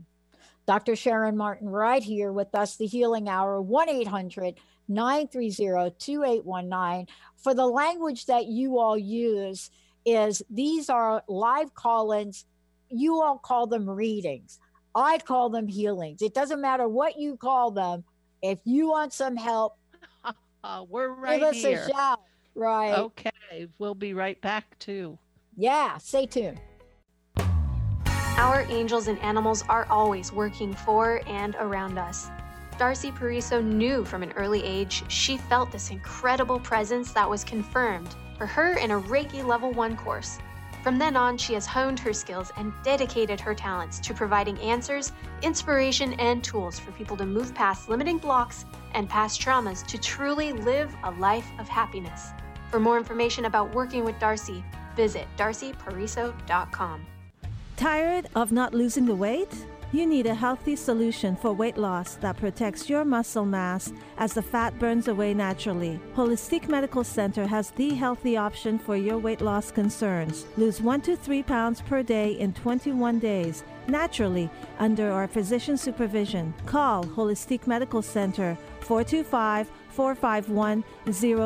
[0.65, 0.97] Dr.
[0.97, 4.55] Sharon Martin, right here with us, the Healing Hour, 1 800
[4.89, 7.07] 930 2819.
[7.37, 9.71] For the language that you all use,
[10.05, 12.45] is these are live call ins.
[12.89, 14.59] You all call them readings.
[14.93, 16.21] I call them healings.
[16.21, 18.03] It doesn't matter what you call them.
[18.41, 19.77] If you want some help,
[20.63, 21.85] uh, we're right give us here.
[21.87, 22.21] a shout.
[22.55, 22.93] Right.
[22.93, 23.67] Okay.
[23.79, 25.17] We'll be right back too.
[25.57, 25.97] Yeah.
[25.97, 26.61] Stay tuned.
[28.37, 32.29] Our angels and animals are always working for and around us.
[32.77, 38.15] Darcy Pariso knew from an early age she felt this incredible presence that was confirmed
[38.37, 40.37] for her in a Reiki Level 1 course.
[40.83, 45.11] From then on, she has honed her skills and dedicated her talents to providing answers,
[45.41, 50.53] inspiration, and tools for people to move past limiting blocks and past traumas to truly
[50.53, 52.29] live a life of happiness.
[52.69, 54.63] For more information about working with Darcy,
[54.97, 57.05] visit darcypariso.com.
[57.77, 59.53] Tired of not losing the weight?
[59.93, 64.41] You need a healthy solution for weight loss that protects your muscle mass as the
[64.41, 65.97] fat burns away naturally.
[66.13, 70.45] Holistic Medical Center has the healthy option for your weight loss concerns.
[70.57, 76.53] Lose 1 to 3 pounds per day in 21 days naturally under our physician supervision.
[76.65, 80.83] Call Holistic Medical Center 425 451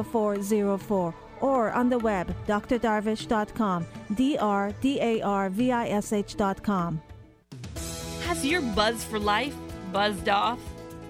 [0.03, 7.01] 0404 or on the web drdarvish.com, D R D A R V I S H.com.
[8.25, 9.55] Has your buzz for life
[9.91, 10.59] buzzed off?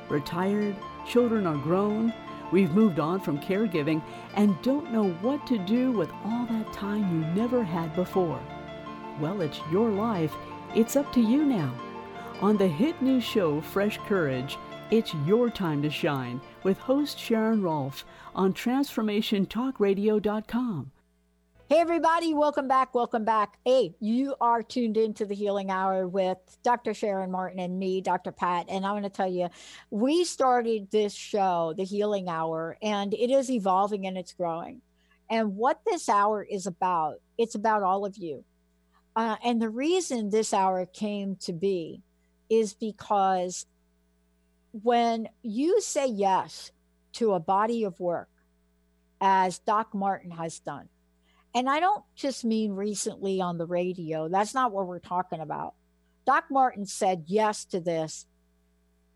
[0.09, 0.75] Retired,
[1.07, 2.11] children are grown,
[2.51, 4.01] we've moved on from caregiving,
[4.35, 8.41] and don't know what to do with all that time you never had before.
[9.19, 10.33] Well, it's your life.
[10.75, 11.71] It's up to you now.
[12.41, 14.57] On the hit new show Fresh Courage,
[14.91, 18.03] it's your time to shine with host Sharon Rolfe
[18.35, 20.91] on TransformationTalkRadio.com.
[21.69, 22.93] Hey, everybody, welcome back.
[22.93, 23.57] Welcome back.
[23.63, 26.93] Hey, you are tuned into the Healing Hour with Dr.
[26.93, 28.33] Sharon Martin and me, Dr.
[28.33, 28.65] Pat.
[28.67, 29.47] And I want to tell you,
[29.89, 34.81] we started this show, the Healing Hour, and it is evolving and it's growing.
[35.29, 38.43] And what this hour is about, it's about all of you.
[39.15, 42.01] Uh, and the reason this hour came to be
[42.49, 43.65] is because
[44.83, 46.71] when you say yes
[47.13, 48.29] to a body of work,
[49.21, 50.89] as Doc Martin has done,
[51.53, 54.27] and I don't just mean recently on the radio.
[54.27, 55.73] That's not what we're talking about.
[56.25, 58.25] Doc Martin said yes to this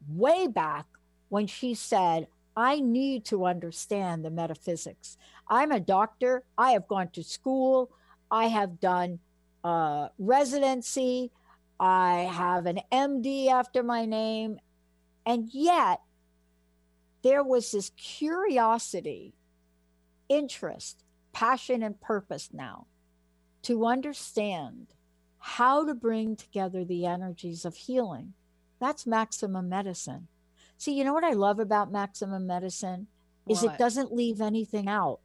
[0.08, 0.86] way back
[1.28, 5.18] when she said, I need to understand the metaphysics.
[5.48, 6.44] I'm a doctor.
[6.58, 7.92] I have gone to school.
[8.32, 9.20] I have done
[9.64, 11.32] uh, residency.
[11.80, 14.60] I have an MD after my name.
[15.26, 16.02] And yet,
[17.22, 19.34] there was this curiosity,
[20.28, 22.88] interest passion and purpose now
[23.62, 24.88] to understand
[25.38, 28.34] how to bring together the energies of healing.
[28.80, 30.28] That's maximum medicine.
[30.78, 33.08] See, you know what I love about maximum medicine
[33.48, 33.74] is what?
[33.74, 35.20] it doesn't leave anything out.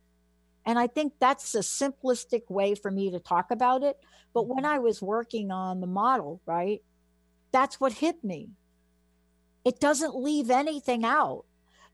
[0.66, 3.98] And I think that's the simplistic way for me to talk about it.
[4.32, 4.74] But when mm-hmm.
[4.74, 6.82] I was working on the model, right,
[7.52, 8.50] that's what hit me.
[9.64, 11.44] It doesn't leave anything out.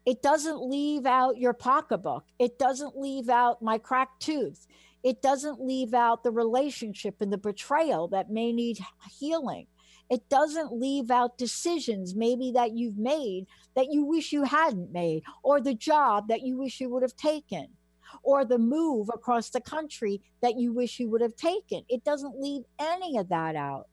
[0.06, 2.24] It doesn't leave out your pocketbook.
[2.38, 4.66] It doesn't leave out my cracked tooth.
[5.02, 8.78] It doesn't leave out the relationship and the betrayal that may need
[9.18, 9.66] healing.
[10.11, 15.22] It doesn't leave out decisions maybe that you've made that you wish you hadn't made,
[15.42, 17.68] or the job that you wish you would have taken,
[18.23, 21.85] or the move across the country that you wish you would have taken.
[21.88, 23.87] It doesn't leave any of that out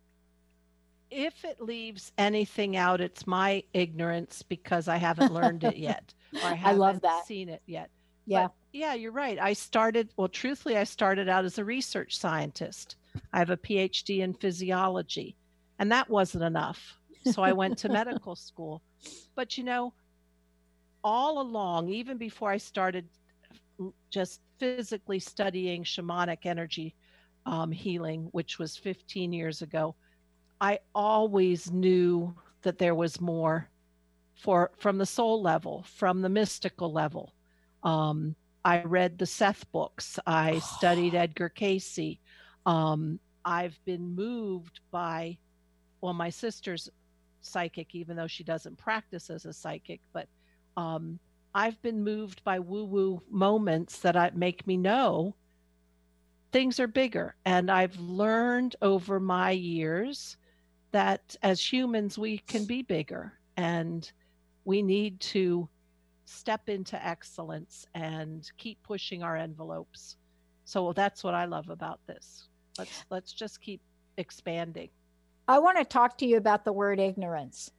[1.10, 6.50] if it leaves anything out, it's my ignorance because I haven't learned it yet, or
[6.50, 7.26] I haven't I love that.
[7.26, 7.90] seen it yet.
[8.26, 9.40] Yeah, but yeah, you're right.
[9.40, 10.10] I started.
[10.18, 12.98] Well, truthfully, I started out as a research scientist.
[13.32, 15.36] I have a PhD in physiology,
[15.80, 16.98] and that wasn't enough.
[17.32, 18.82] So I went to medical school.
[19.36, 19.94] But you know,
[21.04, 23.08] all along, even before I started
[24.10, 26.96] just physically studying shamanic energy
[27.46, 29.96] um, healing, which was 15 years ago
[30.60, 33.70] I always knew that there was more
[34.36, 37.34] for from the soul level, from the mystical level.
[37.84, 38.36] Um,
[38.66, 40.20] I read the Seth books.
[40.26, 42.18] I studied Edgar Cayce.
[42.66, 45.38] Um, I've been moved by,
[46.02, 46.90] well, my sister's
[47.42, 50.28] psychic, even though she doesn't practice as a psychic, but
[50.76, 51.18] um,
[51.54, 55.36] I've been moved by woo woo moments that I, make me know
[56.52, 57.36] things are bigger.
[57.46, 60.38] And I've learned over my years
[60.92, 64.10] that as humans we can be bigger and
[64.66, 65.68] we need to
[66.26, 70.18] step into excellence and keep pushing our envelopes.
[70.66, 72.48] So that's what I love about this.
[72.78, 73.82] Let's let's just keep
[74.18, 74.90] expanding.
[75.48, 77.72] I want to talk to you about the word ignorance.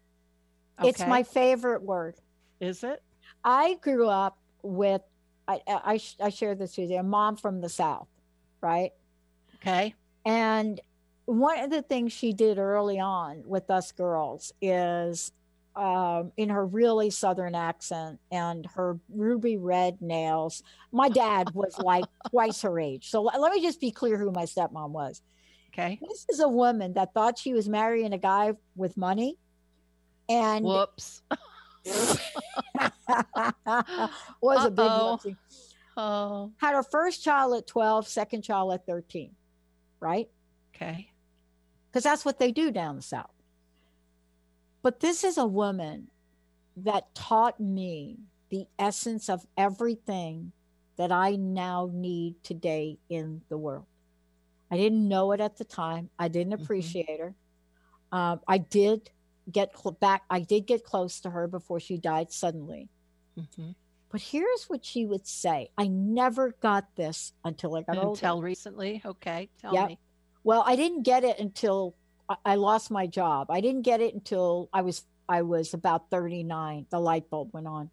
[0.81, 0.89] Okay.
[0.89, 2.17] It's my favorite word.
[2.61, 3.03] Is it?
[3.45, 5.03] I grew up with
[5.47, 8.09] I, I I share this with you, a mom from the south,
[8.61, 8.93] right?
[9.57, 9.95] Okay.
[10.25, 10.81] And
[11.25, 15.33] one of the things she did early on with us girls is
[15.79, 20.63] um, in her really southern accent and her ruby red nails.
[20.91, 23.11] My dad was like twice her age.
[23.11, 25.23] So let me just be clear who my stepmom was.
[25.73, 25.99] Okay.
[26.09, 29.39] This is a woman that thought she was marrying a guy with money.
[30.29, 31.23] And Whoops.
[34.41, 35.19] was a big Uh-oh.
[35.25, 35.37] whoopsie.
[35.97, 39.31] Oh, Had her first child at 12, second child at 13,
[40.01, 40.29] right?
[40.75, 41.11] okay.
[41.91, 43.31] Because that's what they do down the South.
[44.83, 46.09] But this is a woman
[46.77, 48.19] that taught me
[48.51, 50.53] the essence of everything
[50.99, 53.87] that I now need today in the world.
[54.71, 56.11] I didn't know it at the time.
[56.19, 56.63] I didn't Mhm.
[56.63, 57.35] appreciate her.
[58.13, 59.11] Um, I did
[59.51, 60.23] get back.
[60.31, 62.89] I did get close to her before she died suddenly.
[63.37, 63.75] Mhm.
[64.11, 65.71] But here's what she would say.
[65.77, 68.09] I never got this until I got older.
[68.11, 69.03] Until recently.
[69.05, 69.51] Okay.
[69.61, 69.89] Tell Yep.
[69.89, 69.99] me.
[70.45, 71.95] Well, I didn't get it until
[72.29, 73.51] I- I lost my job.
[73.51, 76.87] I didn't get it until I was I was about 39.
[76.89, 77.91] The light bulb went on.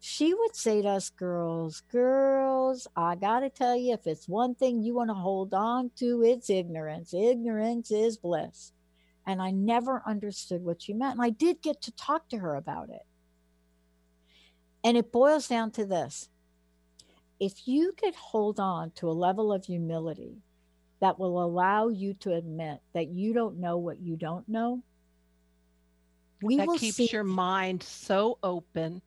[0.00, 4.54] She would say to us girls, girls, I got to tell you if it's one
[4.54, 7.14] thing you want to hold on to, it's ignorance.
[7.14, 8.72] Ignorance is bliss.
[9.26, 11.14] And I never understood what she meant.
[11.16, 13.02] And I did get to talk to her about it.
[14.84, 16.28] And it boils down to this.
[17.40, 20.38] If you could hold on to a level of humility
[21.00, 24.82] that will allow you to admit that you don't know what you don't know,
[26.40, 27.08] we that will keeps see.
[27.12, 29.02] your mind so open.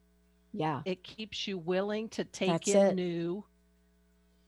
[0.54, 2.96] yeah, It keeps you willing to take That's in it.
[2.96, 3.46] new.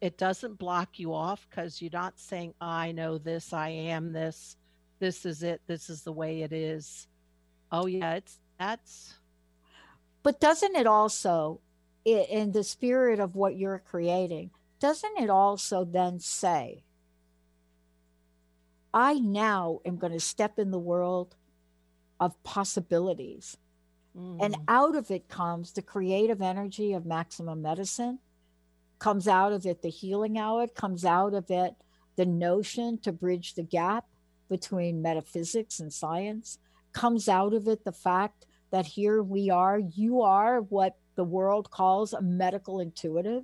[0.01, 4.57] It doesn't block you off because you're not saying, I know this, I am this,
[5.01, 7.07] this is it, this is the way it is.
[7.73, 9.15] Oh, yeah, it's that's
[10.23, 11.61] but doesn't it also,
[12.05, 16.83] in the spirit of what you're creating, doesn't it also then say,
[18.93, 21.35] I now am going to step in the world
[22.19, 23.57] of possibilities.
[24.13, 28.19] And mm, out of it comes the creative energy of maximum medicine,
[28.99, 31.75] comes out of it the healing hour, comes out of it
[32.17, 34.05] the notion to bridge the gap
[34.51, 36.59] between metaphysics and science,
[36.91, 41.71] comes out of it the fact that here we are, you are what the world
[41.71, 43.43] calls a medical intuitive.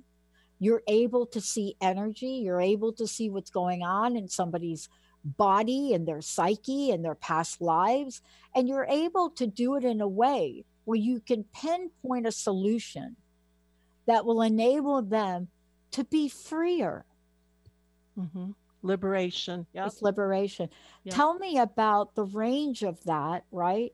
[0.58, 4.90] You're able to see energy, you're able to see what's going on in somebody's
[5.24, 8.22] body and their psyche and their past lives
[8.54, 13.16] and you're able to do it in a way where you can pinpoint a solution
[14.06, 15.48] that will enable them
[15.90, 17.04] to be freer.
[18.16, 18.54] mhm.
[18.82, 19.66] Liberation.
[19.72, 19.86] Yep.
[19.86, 20.68] It's liberation.
[21.04, 21.14] Yep.
[21.14, 23.92] Tell me about the range of that, right?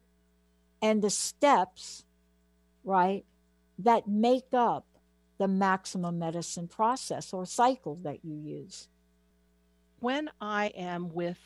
[0.82, 2.05] And the steps,
[2.85, 3.24] right,
[3.78, 4.87] that make up
[5.39, 8.89] the maximum medicine process or cycle that you use.
[10.01, 11.39] when I am with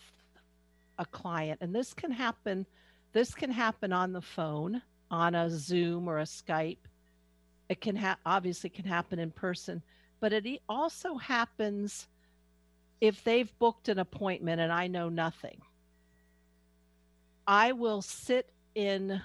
[0.99, 2.67] a client, and this can happen,
[3.13, 4.83] this can happen on the phone,
[5.13, 6.79] on a Zoom or a Skype.
[7.69, 9.81] It can ha- obviously can happen in person,
[10.19, 12.09] but it also happens
[13.01, 15.61] if they've booked an appointment and I know nothing.
[17.47, 19.21] I will sit in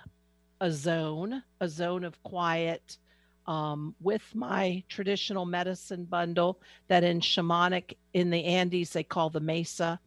[0.61, 2.97] a zone, a zone of quiet,
[3.45, 9.39] um, with my traditional medicine bundle that in shamanic in the Andes they call the
[9.39, 9.99] mesa,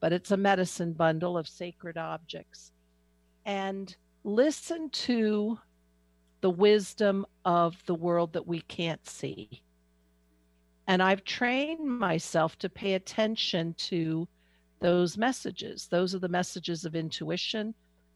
[0.00, 2.70] but it's a medicine bundle of sacred objects.
[3.44, 5.58] And listen to
[6.40, 9.62] the wisdom of the world that we can't see.
[10.86, 14.28] And I've trained myself to pay attention to
[14.80, 15.88] those messages.
[15.90, 17.74] Those are the messages of intuition.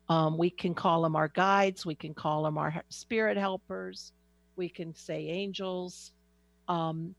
[0.09, 4.13] Um, we can call them our guides, we can call them our spirit helpers,
[4.57, 6.13] we can say angels.
[6.67, 7.15] Um,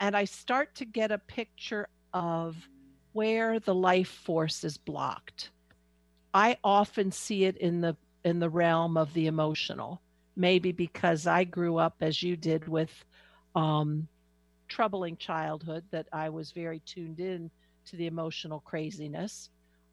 [0.00, 2.56] and I start to get a picture of
[3.12, 5.50] where the life force is blocked.
[6.32, 10.00] I often see it in the in the realm of the emotional,
[10.36, 13.04] maybe because I grew up as you did with
[13.54, 14.08] um,
[14.68, 17.50] troubling childhood that I was very tuned in
[17.86, 19.50] to the emotional craziness.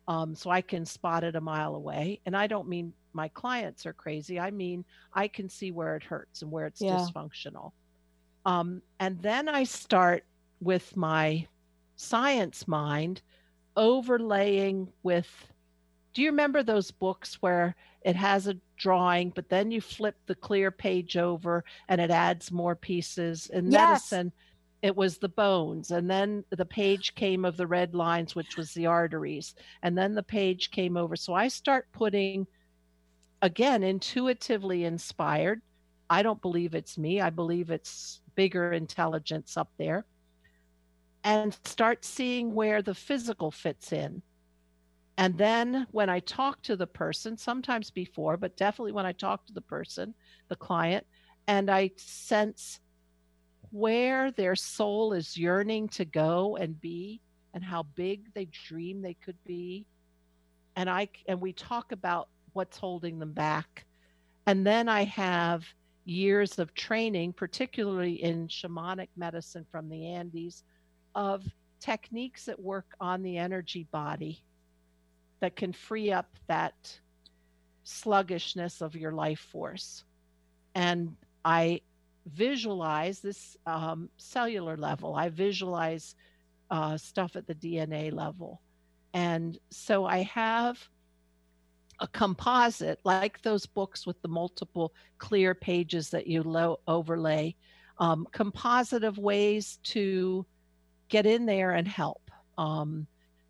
[0.07, 2.21] Um, so I can spot it a mile away.
[2.26, 4.39] And I don't mean my clients are crazy.
[4.39, 7.07] I mean I can see where it hurts and where it's Yeah.
[7.07, 7.71] dysfunctional.
[8.45, 10.26] Um, and then I start
[10.61, 11.47] with my
[11.95, 13.21] science mind
[13.76, 15.51] overlaying with
[16.13, 20.36] do you remember those books where it has a drawing but then you flip the
[20.36, 24.09] clear page over and it adds more pieces in Yes.
[24.11, 24.32] medicine
[24.86, 28.71] it was the bones and then the page came of the red lines which was
[28.75, 31.15] the arteries and then the page came over.
[31.15, 32.45] So i start putting
[33.41, 35.63] again intuitively inspired.
[36.07, 37.19] I don't believe it's me.
[37.19, 40.05] I believe it's bigger intelligence up there.
[41.23, 44.21] And start seeing where the physical fits in.
[45.17, 49.47] And then when I talk to the person, sometimes before, but definitely when I talk
[49.47, 50.13] to the person,
[50.47, 51.07] the client,
[51.47, 52.81] and I sense
[53.76, 57.19] where their soul is yearning to go and be
[57.53, 59.86] and how big they dream they could be.
[60.78, 63.84] And I and we talk about what's holding them back.
[64.47, 65.65] And then I have
[66.05, 70.63] years of training, particularly in shamanic medicine from the Andes,
[71.13, 71.43] of
[71.82, 74.41] techniques that work on the energy body
[75.41, 76.97] that can free up that
[77.84, 80.05] sluggishness of your life force.
[80.76, 81.82] And I
[82.26, 86.15] visualize this um, cellular level, I visualize
[86.71, 88.61] uh, stuff at the DNA level.
[89.13, 90.89] And so I have
[91.99, 97.55] a composite like those books with the multiple clear pages that you lo- overlay,
[97.99, 100.45] um, composite of ways to
[101.07, 102.30] get in there and help.
[102.57, 103.07] Um,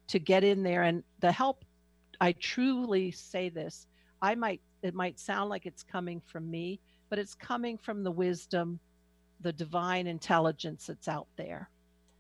[0.08, 1.66] to get in there and the help,
[2.22, 3.88] I truly say this.
[4.22, 6.80] I might it might sound like it's coming from me,
[7.16, 8.78] but it's coming from the wisdom,
[9.40, 11.70] the divine intelligence that's out there.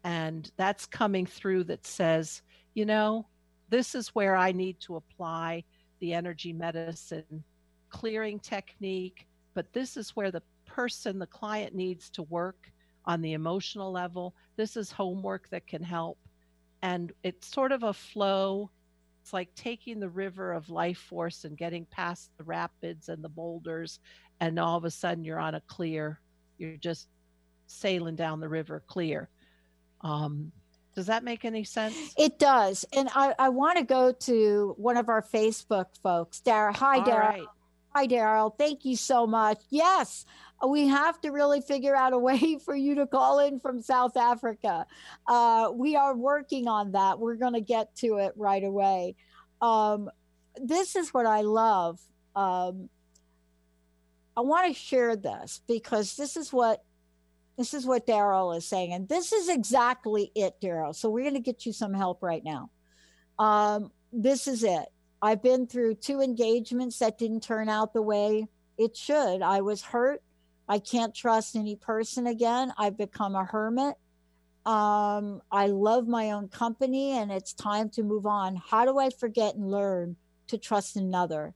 [0.05, 2.41] And that's coming through that says,
[2.75, 3.27] you know,
[3.67, 5.65] this is where I need to apply
[5.99, 7.43] the energy medicine
[7.89, 12.71] clearing technique, but this is where the person, the client needs to work
[13.03, 14.33] on the emotional level.
[14.55, 16.17] This is homework that can help.
[16.83, 18.71] And it's sort of a flow.
[19.25, 23.29] It's like taking the river of life force and getting past the rapids and the
[23.29, 23.99] boulders,
[24.39, 26.19] and all of a sudden you're on a clear,
[26.59, 27.07] you're just
[27.65, 29.27] sailing down the river clear.
[30.01, 30.51] Um,
[30.93, 32.13] does that make any sense?
[32.19, 32.85] It does.
[32.93, 36.75] And I, I want to go to one of our Facebook folks, Daryl.
[36.75, 37.19] Hi, Daryl.
[37.19, 37.45] Right.
[37.95, 38.55] Hi, Daryl.
[38.55, 39.59] Thank you so much.
[39.71, 40.27] Yes,
[40.67, 44.17] we have to really figure out a way for you to call in from South
[44.17, 44.85] Africa.
[45.27, 47.19] Uh, we are working on that.
[47.19, 49.15] We're going to get to it right away.
[49.61, 50.09] Um,
[50.55, 51.99] this is what I love.
[52.35, 52.89] Um,
[54.37, 56.83] I want to share this because this is what
[57.57, 58.91] this is what Daryl is saying.
[58.91, 60.93] And this is exactly it, Daryl.
[60.93, 62.69] So we're going to get you some help right now.
[63.39, 64.85] Um, this is it.
[65.21, 68.47] I've been through two engagements that didn't turn out the way
[68.77, 69.41] it should.
[69.41, 70.21] I was hurt.
[70.67, 72.73] I can't trust any person again.
[72.77, 73.95] I've become a hermit.
[74.65, 78.55] Um, I love my own company and it's time to move on.
[78.55, 80.15] How do I forget and learn
[80.47, 81.53] to trust another?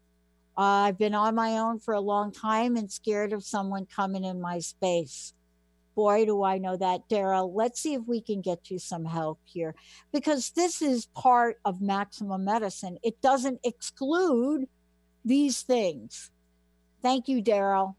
[0.58, 4.24] Uh, I've been on my own for a long time and scared of someone coming
[4.24, 5.34] in my space
[6.00, 7.52] boy, do I know that, Daryl.
[7.54, 9.76] Let's see if we can get you some help here
[10.14, 12.98] because this is part of maximum medicine.
[13.04, 14.70] It doesn't exclude
[15.26, 16.32] these things.
[17.02, 17.96] Thank you, Daryl.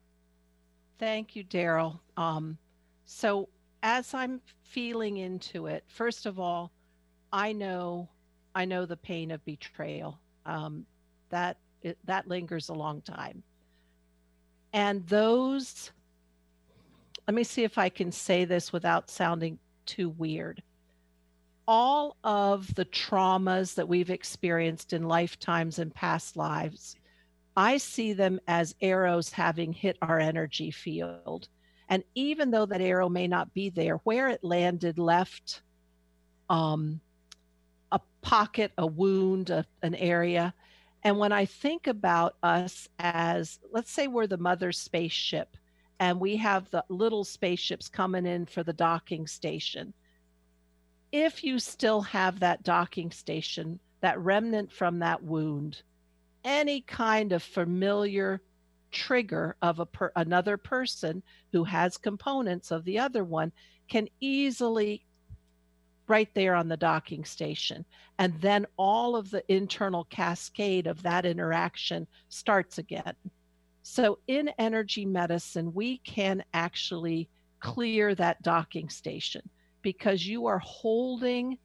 [1.01, 1.99] Thank you, Daryl.
[2.19, 2.59] Um,
[3.07, 3.49] so,
[3.83, 6.71] as I'm feeling into it, first of all,
[7.33, 8.11] I know,
[8.55, 10.21] I know the pain of betrayal.
[10.45, 10.85] Um,
[11.31, 13.43] that it, that lingers a long time,
[14.75, 15.91] and those
[17.27, 20.63] let me see if I can say this without sounding too weird.
[21.67, 26.97] All of the traumas that we've experienced in lifetimes and past lives,
[27.57, 31.49] I see them as arrows having hit our energy field.
[31.89, 35.63] And even though that arrow may not be there, where it landed left
[36.49, 37.01] um,
[37.93, 40.55] a pocket, a wound, a, an area.
[41.03, 45.57] And when I think about us as, let's say we're the mother spaceship,
[45.99, 49.93] and we have the little spaceships coming in for the docking station.
[51.13, 55.83] If you still have that docking station, that remnant from that wound,
[56.45, 58.41] any kind of familiar
[58.91, 61.23] trigger of a per, another person
[61.53, 63.53] who has components of the other one
[63.89, 65.05] can easily
[66.09, 67.85] right there on the docking station.
[68.19, 73.15] And then all of the internal cascade of that interaction starts again.
[73.83, 77.29] So, in energy medicine, we can actually
[77.61, 79.49] clear that docking station
[79.83, 81.59] because you are holding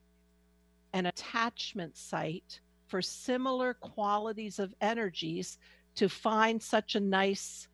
[0.93, 5.57] an attachment site for similar qualities of energies
[5.95, 7.67] to find such a nice,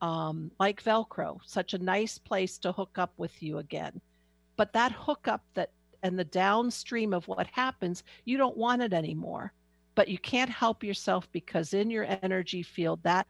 [0.00, 4.00] um, like Velcro, such a nice place to hook up with you again.
[4.56, 5.70] But that hookup that
[6.02, 9.52] and the downstream of what happens, you don't want it anymore.
[9.94, 13.26] But you can't help yourself because in your energy field, that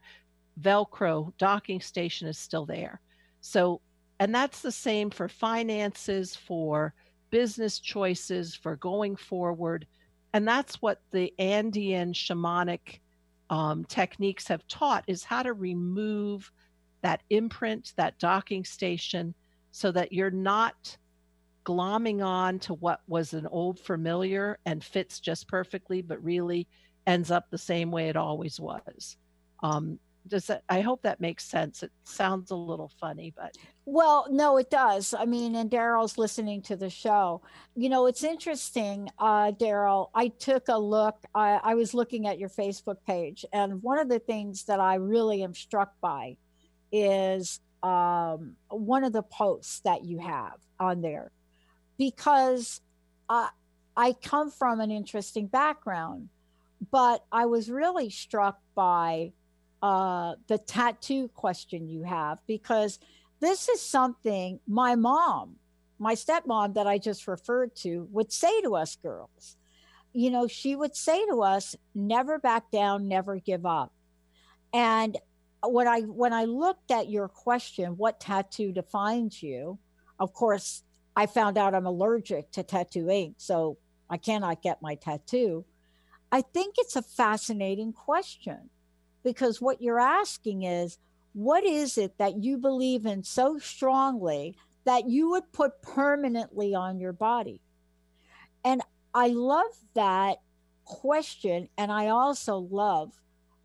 [0.61, 2.99] Velcro docking station is still there.
[3.41, 3.81] So,
[4.19, 6.93] and that's the same for finances, for
[7.29, 9.87] business choices, for going forward.
[10.33, 12.99] And that's what the Andean shamanic
[13.49, 16.51] um, techniques have taught is how to remove
[17.01, 19.33] that imprint, that docking station,
[19.71, 20.97] so that you're not
[21.65, 26.67] glomming on to what was an old familiar and fits just perfectly, but really
[27.05, 29.17] ends up the same way it always was.
[29.63, 33.55] Um, does that i hope that makes sense it sounds a little funny but
[33.89, 35.13] Well, no, it does.
[35.13, 37.41] I mean, and Daryl's listening to the show.
[37.73, 40.09] You know, it's interesting, uh, Daryl.
[40.13, 44.09] I took a look, I, I was looking at your Facebook page, and one of
[44.09, 46.35] the things that I really am struck by
[46.91, 51.31] is um, one of the posts that you have on there
[51.97, 52.81] because
[53.29, 53.51] I,
[53.95, 56.27] I come from an interesting background,
[56.91, 59.31] but I was really struck by
[59.81, 62.99] uh, the tattoo question you have because
[63.39, 65.55] this is something my mom,
[65.99, 69.57] my stepmom that I just referred to, would say to us girls.
[70.13, 73.93] You know, she would say to us, never back down, never give up.
[74.73, 75.17] And
[75.63, 79.79] when I when I looked at your question, what tattoo defines you?
[80.19, 80.83] Of course,
[81.15, 83.77] I found out I'm allergic to tattoo ink, so
[84.09, 85.65] I cannot get my tattoo.
[86.31, 88.69] I think it's a fascinating question
[89.23, 90.97] because what you're asking is
[91.37, 96.99] what is it that you believe in so strongly that you would put permanently on
[96.99, 97.61] your body?
[98.65, 98.81] And
[99.13, 100.37] I love that
[100.83, 101.69] question.
[101.77, 103.11] And I also love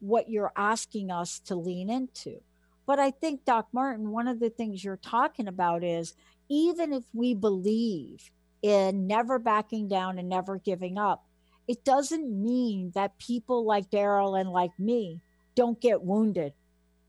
[0.01, 2.43] what you're asking us to lean into.
[2.87, 6.13] But I think, Doc Martin, one of the things you're talking about is
[6.51, 11.25] even if we believe in never backing down and never giving up,
[11.67, 15.23] it doesn't mean that people like Daryl and like me
[15.55, 16.53] don't get wounded,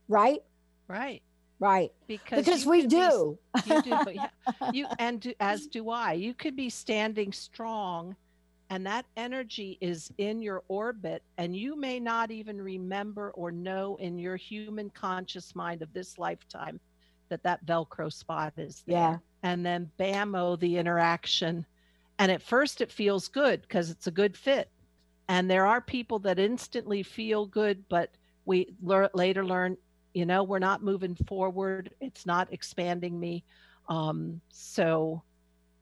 [0.08, 0.40] right?
[0.88, 1.22] Right
[1.60, 1.92] Right.
[2.08, 3.38] because Because we could be do.
[3.66, 4.28] you do but yeah,
[4.72, 8.16] you and do, as do i you could be standing strong
[8.70, 13.96] and that energy is in your orbit and you may not even remember or know
[13.96, 16.80] in your human conscious mind of this lifetime
[17.28, 19.18] that that velcro spot is there Yeah.
[19.42, 21.64] and then bammo the interaction
[22.18, 24.68] and at first it feels good because it's a good fit
[25.28, 28.10] and there are people that instantly feel good but
[28.44, 29.76] we lear- later learn
[30.14, 33.44] you know we're not moving forward it's not expanding me
[33.88, 35.22] um, so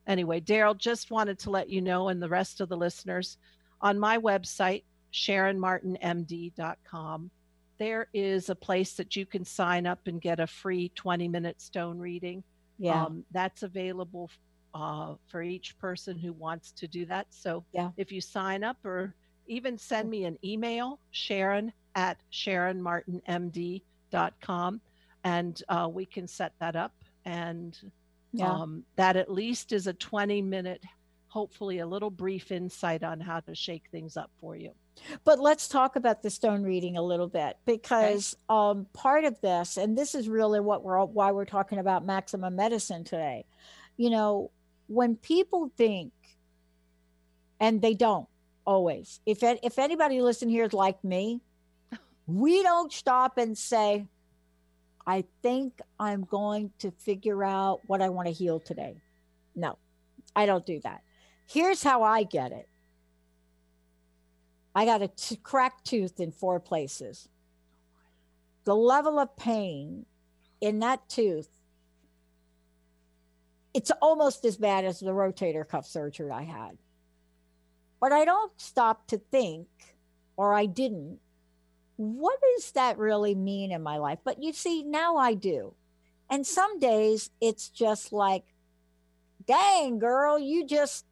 [0.07, 3.37] anyway daryl just wanted to let you know and the rest of the listeners
[3.81, 7.29] on my website sharonmartinmd.com
[7.79, 11.59] there is a place that you can sign up and get a free 20 minute
[11.61, 12.43] stone reading
[12.77, 13.05] Yeah.
[13.05, 14.29] um, that's available
[14.75, 17.27] uh, for each person who wants to do that.
[17.29, 17.89] So Yeah.
[17.97, 19.13] if you sign up or
[19.47, 23.81] even send me an email, Sharon at SharonMartinMD.com,
[25.23, 26.93] and uh, we can set that up.
[27.25, 27.77] And
[28.33, 28.51] yeah.
[28.51, 30.83] um, that at least is a 20 minute,
[31.27, 34.71] hopefully a little brief insight on how to shake things up for you.
[35.23, 39.77] But let's talk about the stone reading a little bit because um, part of this,
[39.77, 43.45] and this is really what we're all, why we're talking about maximum medicine today.
[43.97, 44.51] You know,
[44.87, 46.11] when people think,
[47.59, 48.27] and they don't
[48.65, 49.19] always.
[49.25, 51.41] If if anybody listen here is like me,
[52.27, 54.07] we don't stop and say,
[55.05, 58.95] "I think I'm going to figure out what I want to heal today."
[59.55, 59.77] No,
[60.35, 61.03] I don't do that.
[61.47, 62.67] Here's how I get it.
[64.75, 67.27] I got a t- cracked tooth in four places.
[68.63, 70.05] The level of pain
[70.61, 71.49] in that tooth,
[73.73, 76.77] it's almost as bad as the rotator cuff surgery I had.
[77.99, 79.67] But I don't stop to think,
[80.37, 81.19] or I didn't,
[81.97, 84.19] what does that really mean in my life?
[84.23, 85.73] But you see, now I do.
[86.29, 88.43] And some days it's just like,
[89.45, 91.05] dang, girl, you just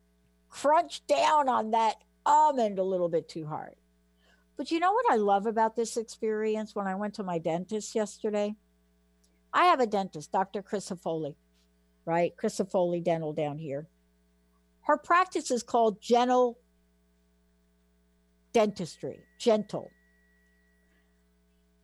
[0.49, 3.75] crunched down on that almond a little bit too hard.
[4.57, 7.95] But you know what I love about this experience when I went to my dentist
[7.95, 8.55] yesterday?
[9.53, 10.61] I have a dentist, Dr.
[10.61, 11.36] Krista Foley,
[12.05, 12.34] right?
[12.41, 13.88] Krista Foley Dental down here.
[14.82, 16.57] Her practice is called gentle
[18.53, 19.89] dentistry, gentle.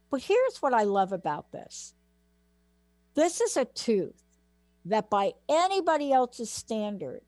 [0.09, 1.93] But here's what I love about this
[3.15, 4.23] this is a tooth
[4.85, 7.21] that, by anybody else's standard,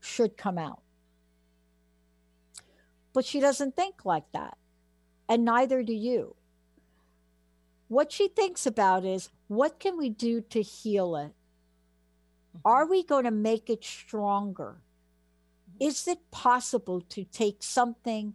[0.00, 0.82] should come out
[3.12, 4.56] but she doesn't think like that.
[5.28, 6.36] And neither do you.
[7.88, 11.32] What she thinks about is what can we do to heal it?
[12.56, 12.60] Mm-hmm.
[12.64, 14.80] Are we going to make it stronger?
[15.70, 15.88] Mm-hmm.
[15.88, 18.34] Is it possible to take something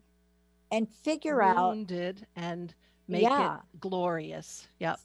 [0.71, 2.75] and figure out Wounded and
[3.07, 3.57] make Yeah.
[3.73, 4.67] it glorious.
[4.79, 4.99] Yep.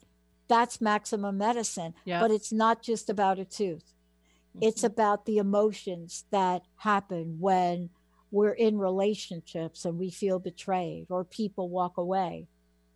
[0.49, 1.95] that's maximum medicine?
[2.05, 2.21] Yeah.
[2.21, 3.95] But it's not just about a tooth,
[4.61, 4.87] it's Mhm.
[4.87, 7.89] about the emotions that happen when
[8.31, 12.49] we're in relationships and we feel betrayed or people walk away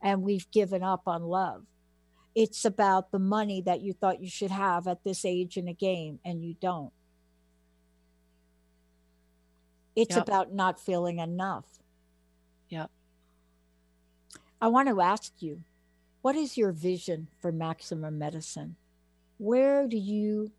[0.02, 1.64] and we've given up on love.
[2.34, 5.72] It's about the money that you thought you should have at this age in a
[5.72, 6.92] game and you don't.
[9.94, 10.28] It's Yep.
[10.28, 11.80] about not feeling enough.
[12.68, 12.90] Yep.
[14.61, 15.62] I want to ask you,
[16.22, 18.76] what is your vision for maximum medicine?
[19.38, 20.50] Where do you,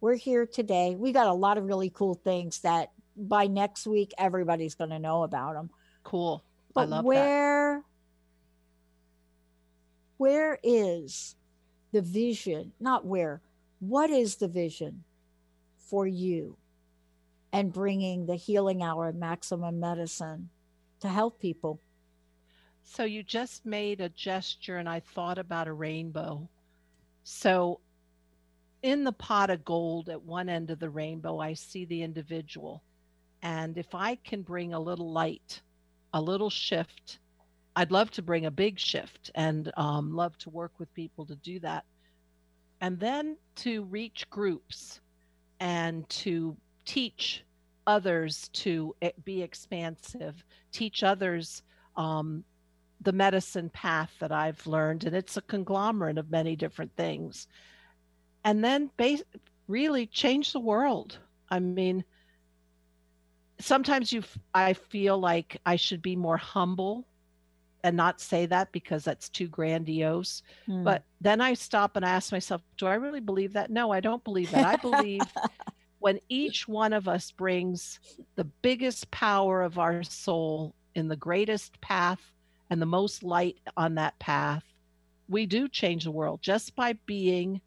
[0.00, 0.96] we're here today.
[0.96, 4.98] We got a lot of really cool things that by next week, everybody's going to
[4.98, 5.70] know about them.
[6.02, 6.42] Cool.
[6.74, 7.84] But I love where, that.
[10.16, 11.36] where is
[11.92, 12.72] the vision?
[12.80, 13.42] Not where,
[13.78, 15.04] what is the vision
[15.78, 16.56] for you
[17.52, 20.50] and bringing the healing hour maximum medicine
[21.00, 21.80] to help people?
[22.92, 26.48] So you just made a gesture, and I thought about a rainbow.
[27.22, 27.78] So
[28.82, 32.82] in the pot of gold at one end of the rainbow, I see the individual.
[33.42, 35.62] And if I can bring a little light,
[36.12, 37.20] a little shift,
[37.76, 41.36] I'd love to bring a big shift and um, love to work with people to
[41.36, 41.84] do that.
[42.80, 45.00] And then to reach groups
[45.60, 47.44] and to teach
[47.86, 51.62] others to eh, be expansive, teach others
[51.96, 52.44] um,
[53.00, 57.46] the medicine path that I've learned, and it's a conglomerate of many different things.
[58.44, 59.22] And then base,
[59.68, 61.18] really change the world.
[61.48, 62.04] I mean,
[63.58, 64.22] sometimes you,
[64.54, 67.06] I feel like I should be more humble
[67.82, 70.42] and not say that because that's too grandiose.
[70.66, 70.84] Hmm.
[70.84, 73.70] But then I stop and ask myself, do I really believe that?
[73.70, 74.66] No, I don't believe that.
[74.66, 75.22] I believe
[75.98, 77.98] when each one of us brings
[78.36, 82.32] the biggest power of our soul in the greatest path
[82.70, 84.64] and the most light on that path,
[85.28, 87.60] we do change the world just by being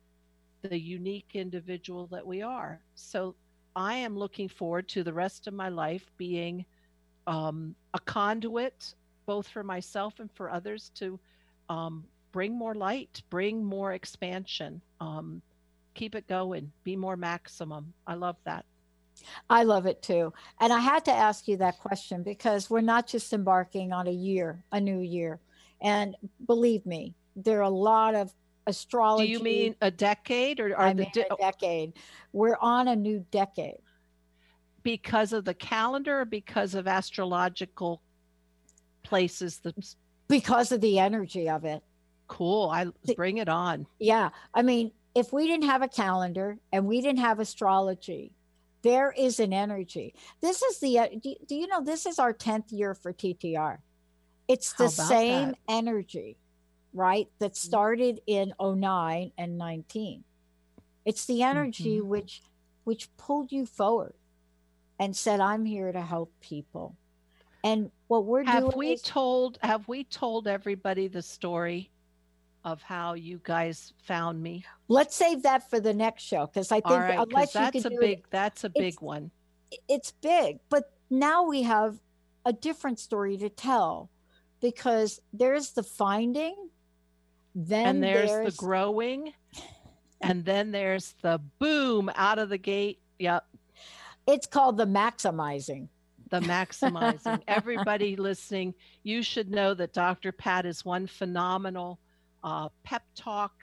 [0.61, 2.79] the unique individual that we are.
[2.95, 3.35] So
[3.75, 6.65] I am looking forward to the rest of my life being
[7.27, 8.95] um, a conduit,
[9.25, 11.19] both for myself and for others, to
[11.69, 15.41] um, bring more light, bring more expansion, um,
[15.93, 17.93] keep it going, be more maximum.
[18.07, 18.65] I love that.
[19.49, 20.33] I love it too.
[20.59, 24.11] And I had to ask you that question because we're not just embarking on a
[24.11, 25.39] year, a new year.
[25.81, 28.33] And believe me, there are a lot of
[28.67, 29.27] astrology.
[29.27, 31.93] Do you mean a decade or, I the mean a decade?
[32.31, 33.81] We're on a new decade.
[34.81, 38.01] Because of the calendar or because of astrological
[39.03, 39.75] places that
[40.27, 41.83] because of the energy of it.
[42.27, 42.69] Cool.
[42.69, 43.85] I bring it on.
[43.99, 44.29] Yeah.
[44.53, 48.31] I mean, if we didn't have a calendar and we didn't have astrology,
[48.83, 50.13] there is an energy.
[50.41, 53.77] This is the, uh, do, do you know, this is our 10th year for TTR.
[54.47, 55.57] It's the same that?
[55.69, 56.37] energy,
[56.93, 57.27] right?
[57.39, 57.67] That mm-hmm.
[57.67, 60.23] started in 09 and 19.
[61.05, 62.07] It's the energy mm-hmm.
[62.07, 62.41] which,
[62.83, 64.13] which pulled you forward
[64.99, 66.95] and said, I'm here to help people.
[67.63, 68.71] And what we're have doing.
[68.71, 71.89] Have we is- told, have we told everybody the story?
[72.63, 74.63] Of how you guys found me?
[74.87, 77.89] Let's save that for the next show because I think right, unless you that's a
[77.89, 79.31] big it, that's a big one.
[79.89, 81.99] It's big, but now we have
[82.45, 84.09] a different story to tell
[84.61, 86.55] because there's the finding,
[87.55, 88.55] then and there's, there's...
[88.55, 89.33] the growing,
[90.21, 92.99] and then there's the boom out of the gate.
[93.19, 93.45] Yep.
[94.25, 95.89] It's called the maximizing
[96.33, 97.41] the maximizing.
[97.47, 100.31] Everybody listening, you should know that Dr.
[100.31, 101.99] Pat is one phenomenal
[102.43, 103.53] uh, pep talk,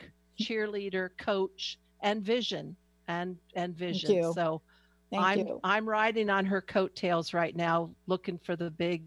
[0.41, 2.77] cheerleader, coach, and vision
[3.09, 4.33] and and vision.
[4.33, 4.63] So
[5.11, 5.61] Thank I'm you.
[5.65, 9.03] I'm riding on her coattails right now, looking for the big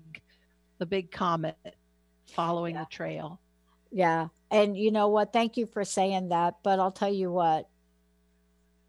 [0.80, 1.58] the big comet,
[2.28, 2.82] following yeah.
[2.82, 3.40] the trail.
[3.92, 4.28] Yeah.
[4.52, 5.32] And you know what?
[5.32, 6.56] Thank you for saying that.
[6.64, 7.70] But I'll tell you what,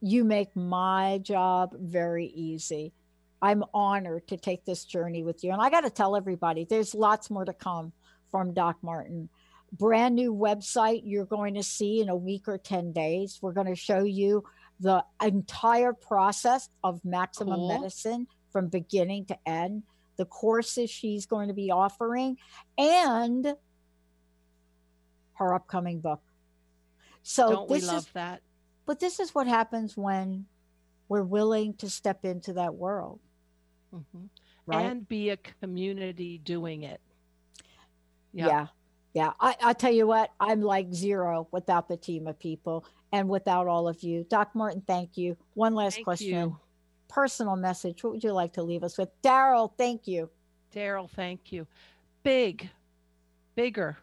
[0.01, 2.93] you make my job very easy.
[3.41, 5.53] I'm honored to take this journey with you.
[5.53, 7.93] And I got to tell everybody, there's lots more to come
[8.31, 9.29] from Doc Martin
[9.79, 13.39] brand new website you're going to see in a week or 10 days.
[13.43, 14.45] We're going to show you
[14.81, 17.69] the entire process of maximum cool.
[17.69, 19.83] medicine from beginning to end,
[20.17, 22.37] the courses she's going to be offering,
[22.79, 23.55] and
[25.35, 26.23] her upcoming book.
[27.23, 28.43] So Don't this we love is, that?
[28.87, 30.47] But this is what happens when
[31.09, 33.19] we're willing to step into that world.
[33.95, 34.27] Mm-hmm.
[34.67, 34.87] Right?
[34.87, 37.01] And be a community doing it.
[38.33, 38.69] Yeah.
[39.15, 43.29] Yeah, I, I tell you what, I'm like zero without the team of people and
[43.29, 44.27] without all of you.
[44.29, 45.37] Doc Martin, thank you.
[45.55, 46.29] One last thank question.
[46.29, 46.59] You.
[47.09, 48.03] Personal message.
[48.03, 49.09] What would you like to leave us with?
[49.23, 50.29] Daryl, thank you.
[50.75, 51.65] Daryl, thank you.
[52.25, 52.69] Big,
[53.55, 53.97] bigger.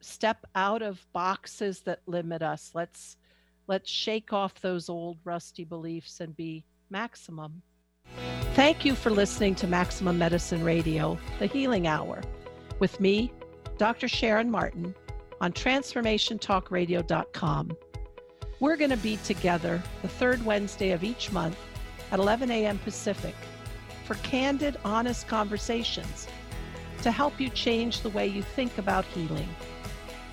[0.00, 2.70] Step out of boxes that limit us.
[2.72, 3.16] Let's
[3.66, 7.62] let's shake off those old rusty beliefs and be maximum.
[8.54, 12.22] Thank you for listening to Maximum Medicine Radio, the healing hour.
[12.78, 13.32] With me,
[13.78, 14.08] Dr.
[14.08, 14.94] Sharon Martin
[15.40, 17.76] on transformationtalkradio.com.
[18.58, 21.58] We're going to be together the third Wednesday of each month
[22.10, 22.78] at 11 a.m.
[22.78, 23.34] Pacific
[24.04, 26.26] for candid, honest conversations
[27.02, 29.48] to help you change the way you think about healing.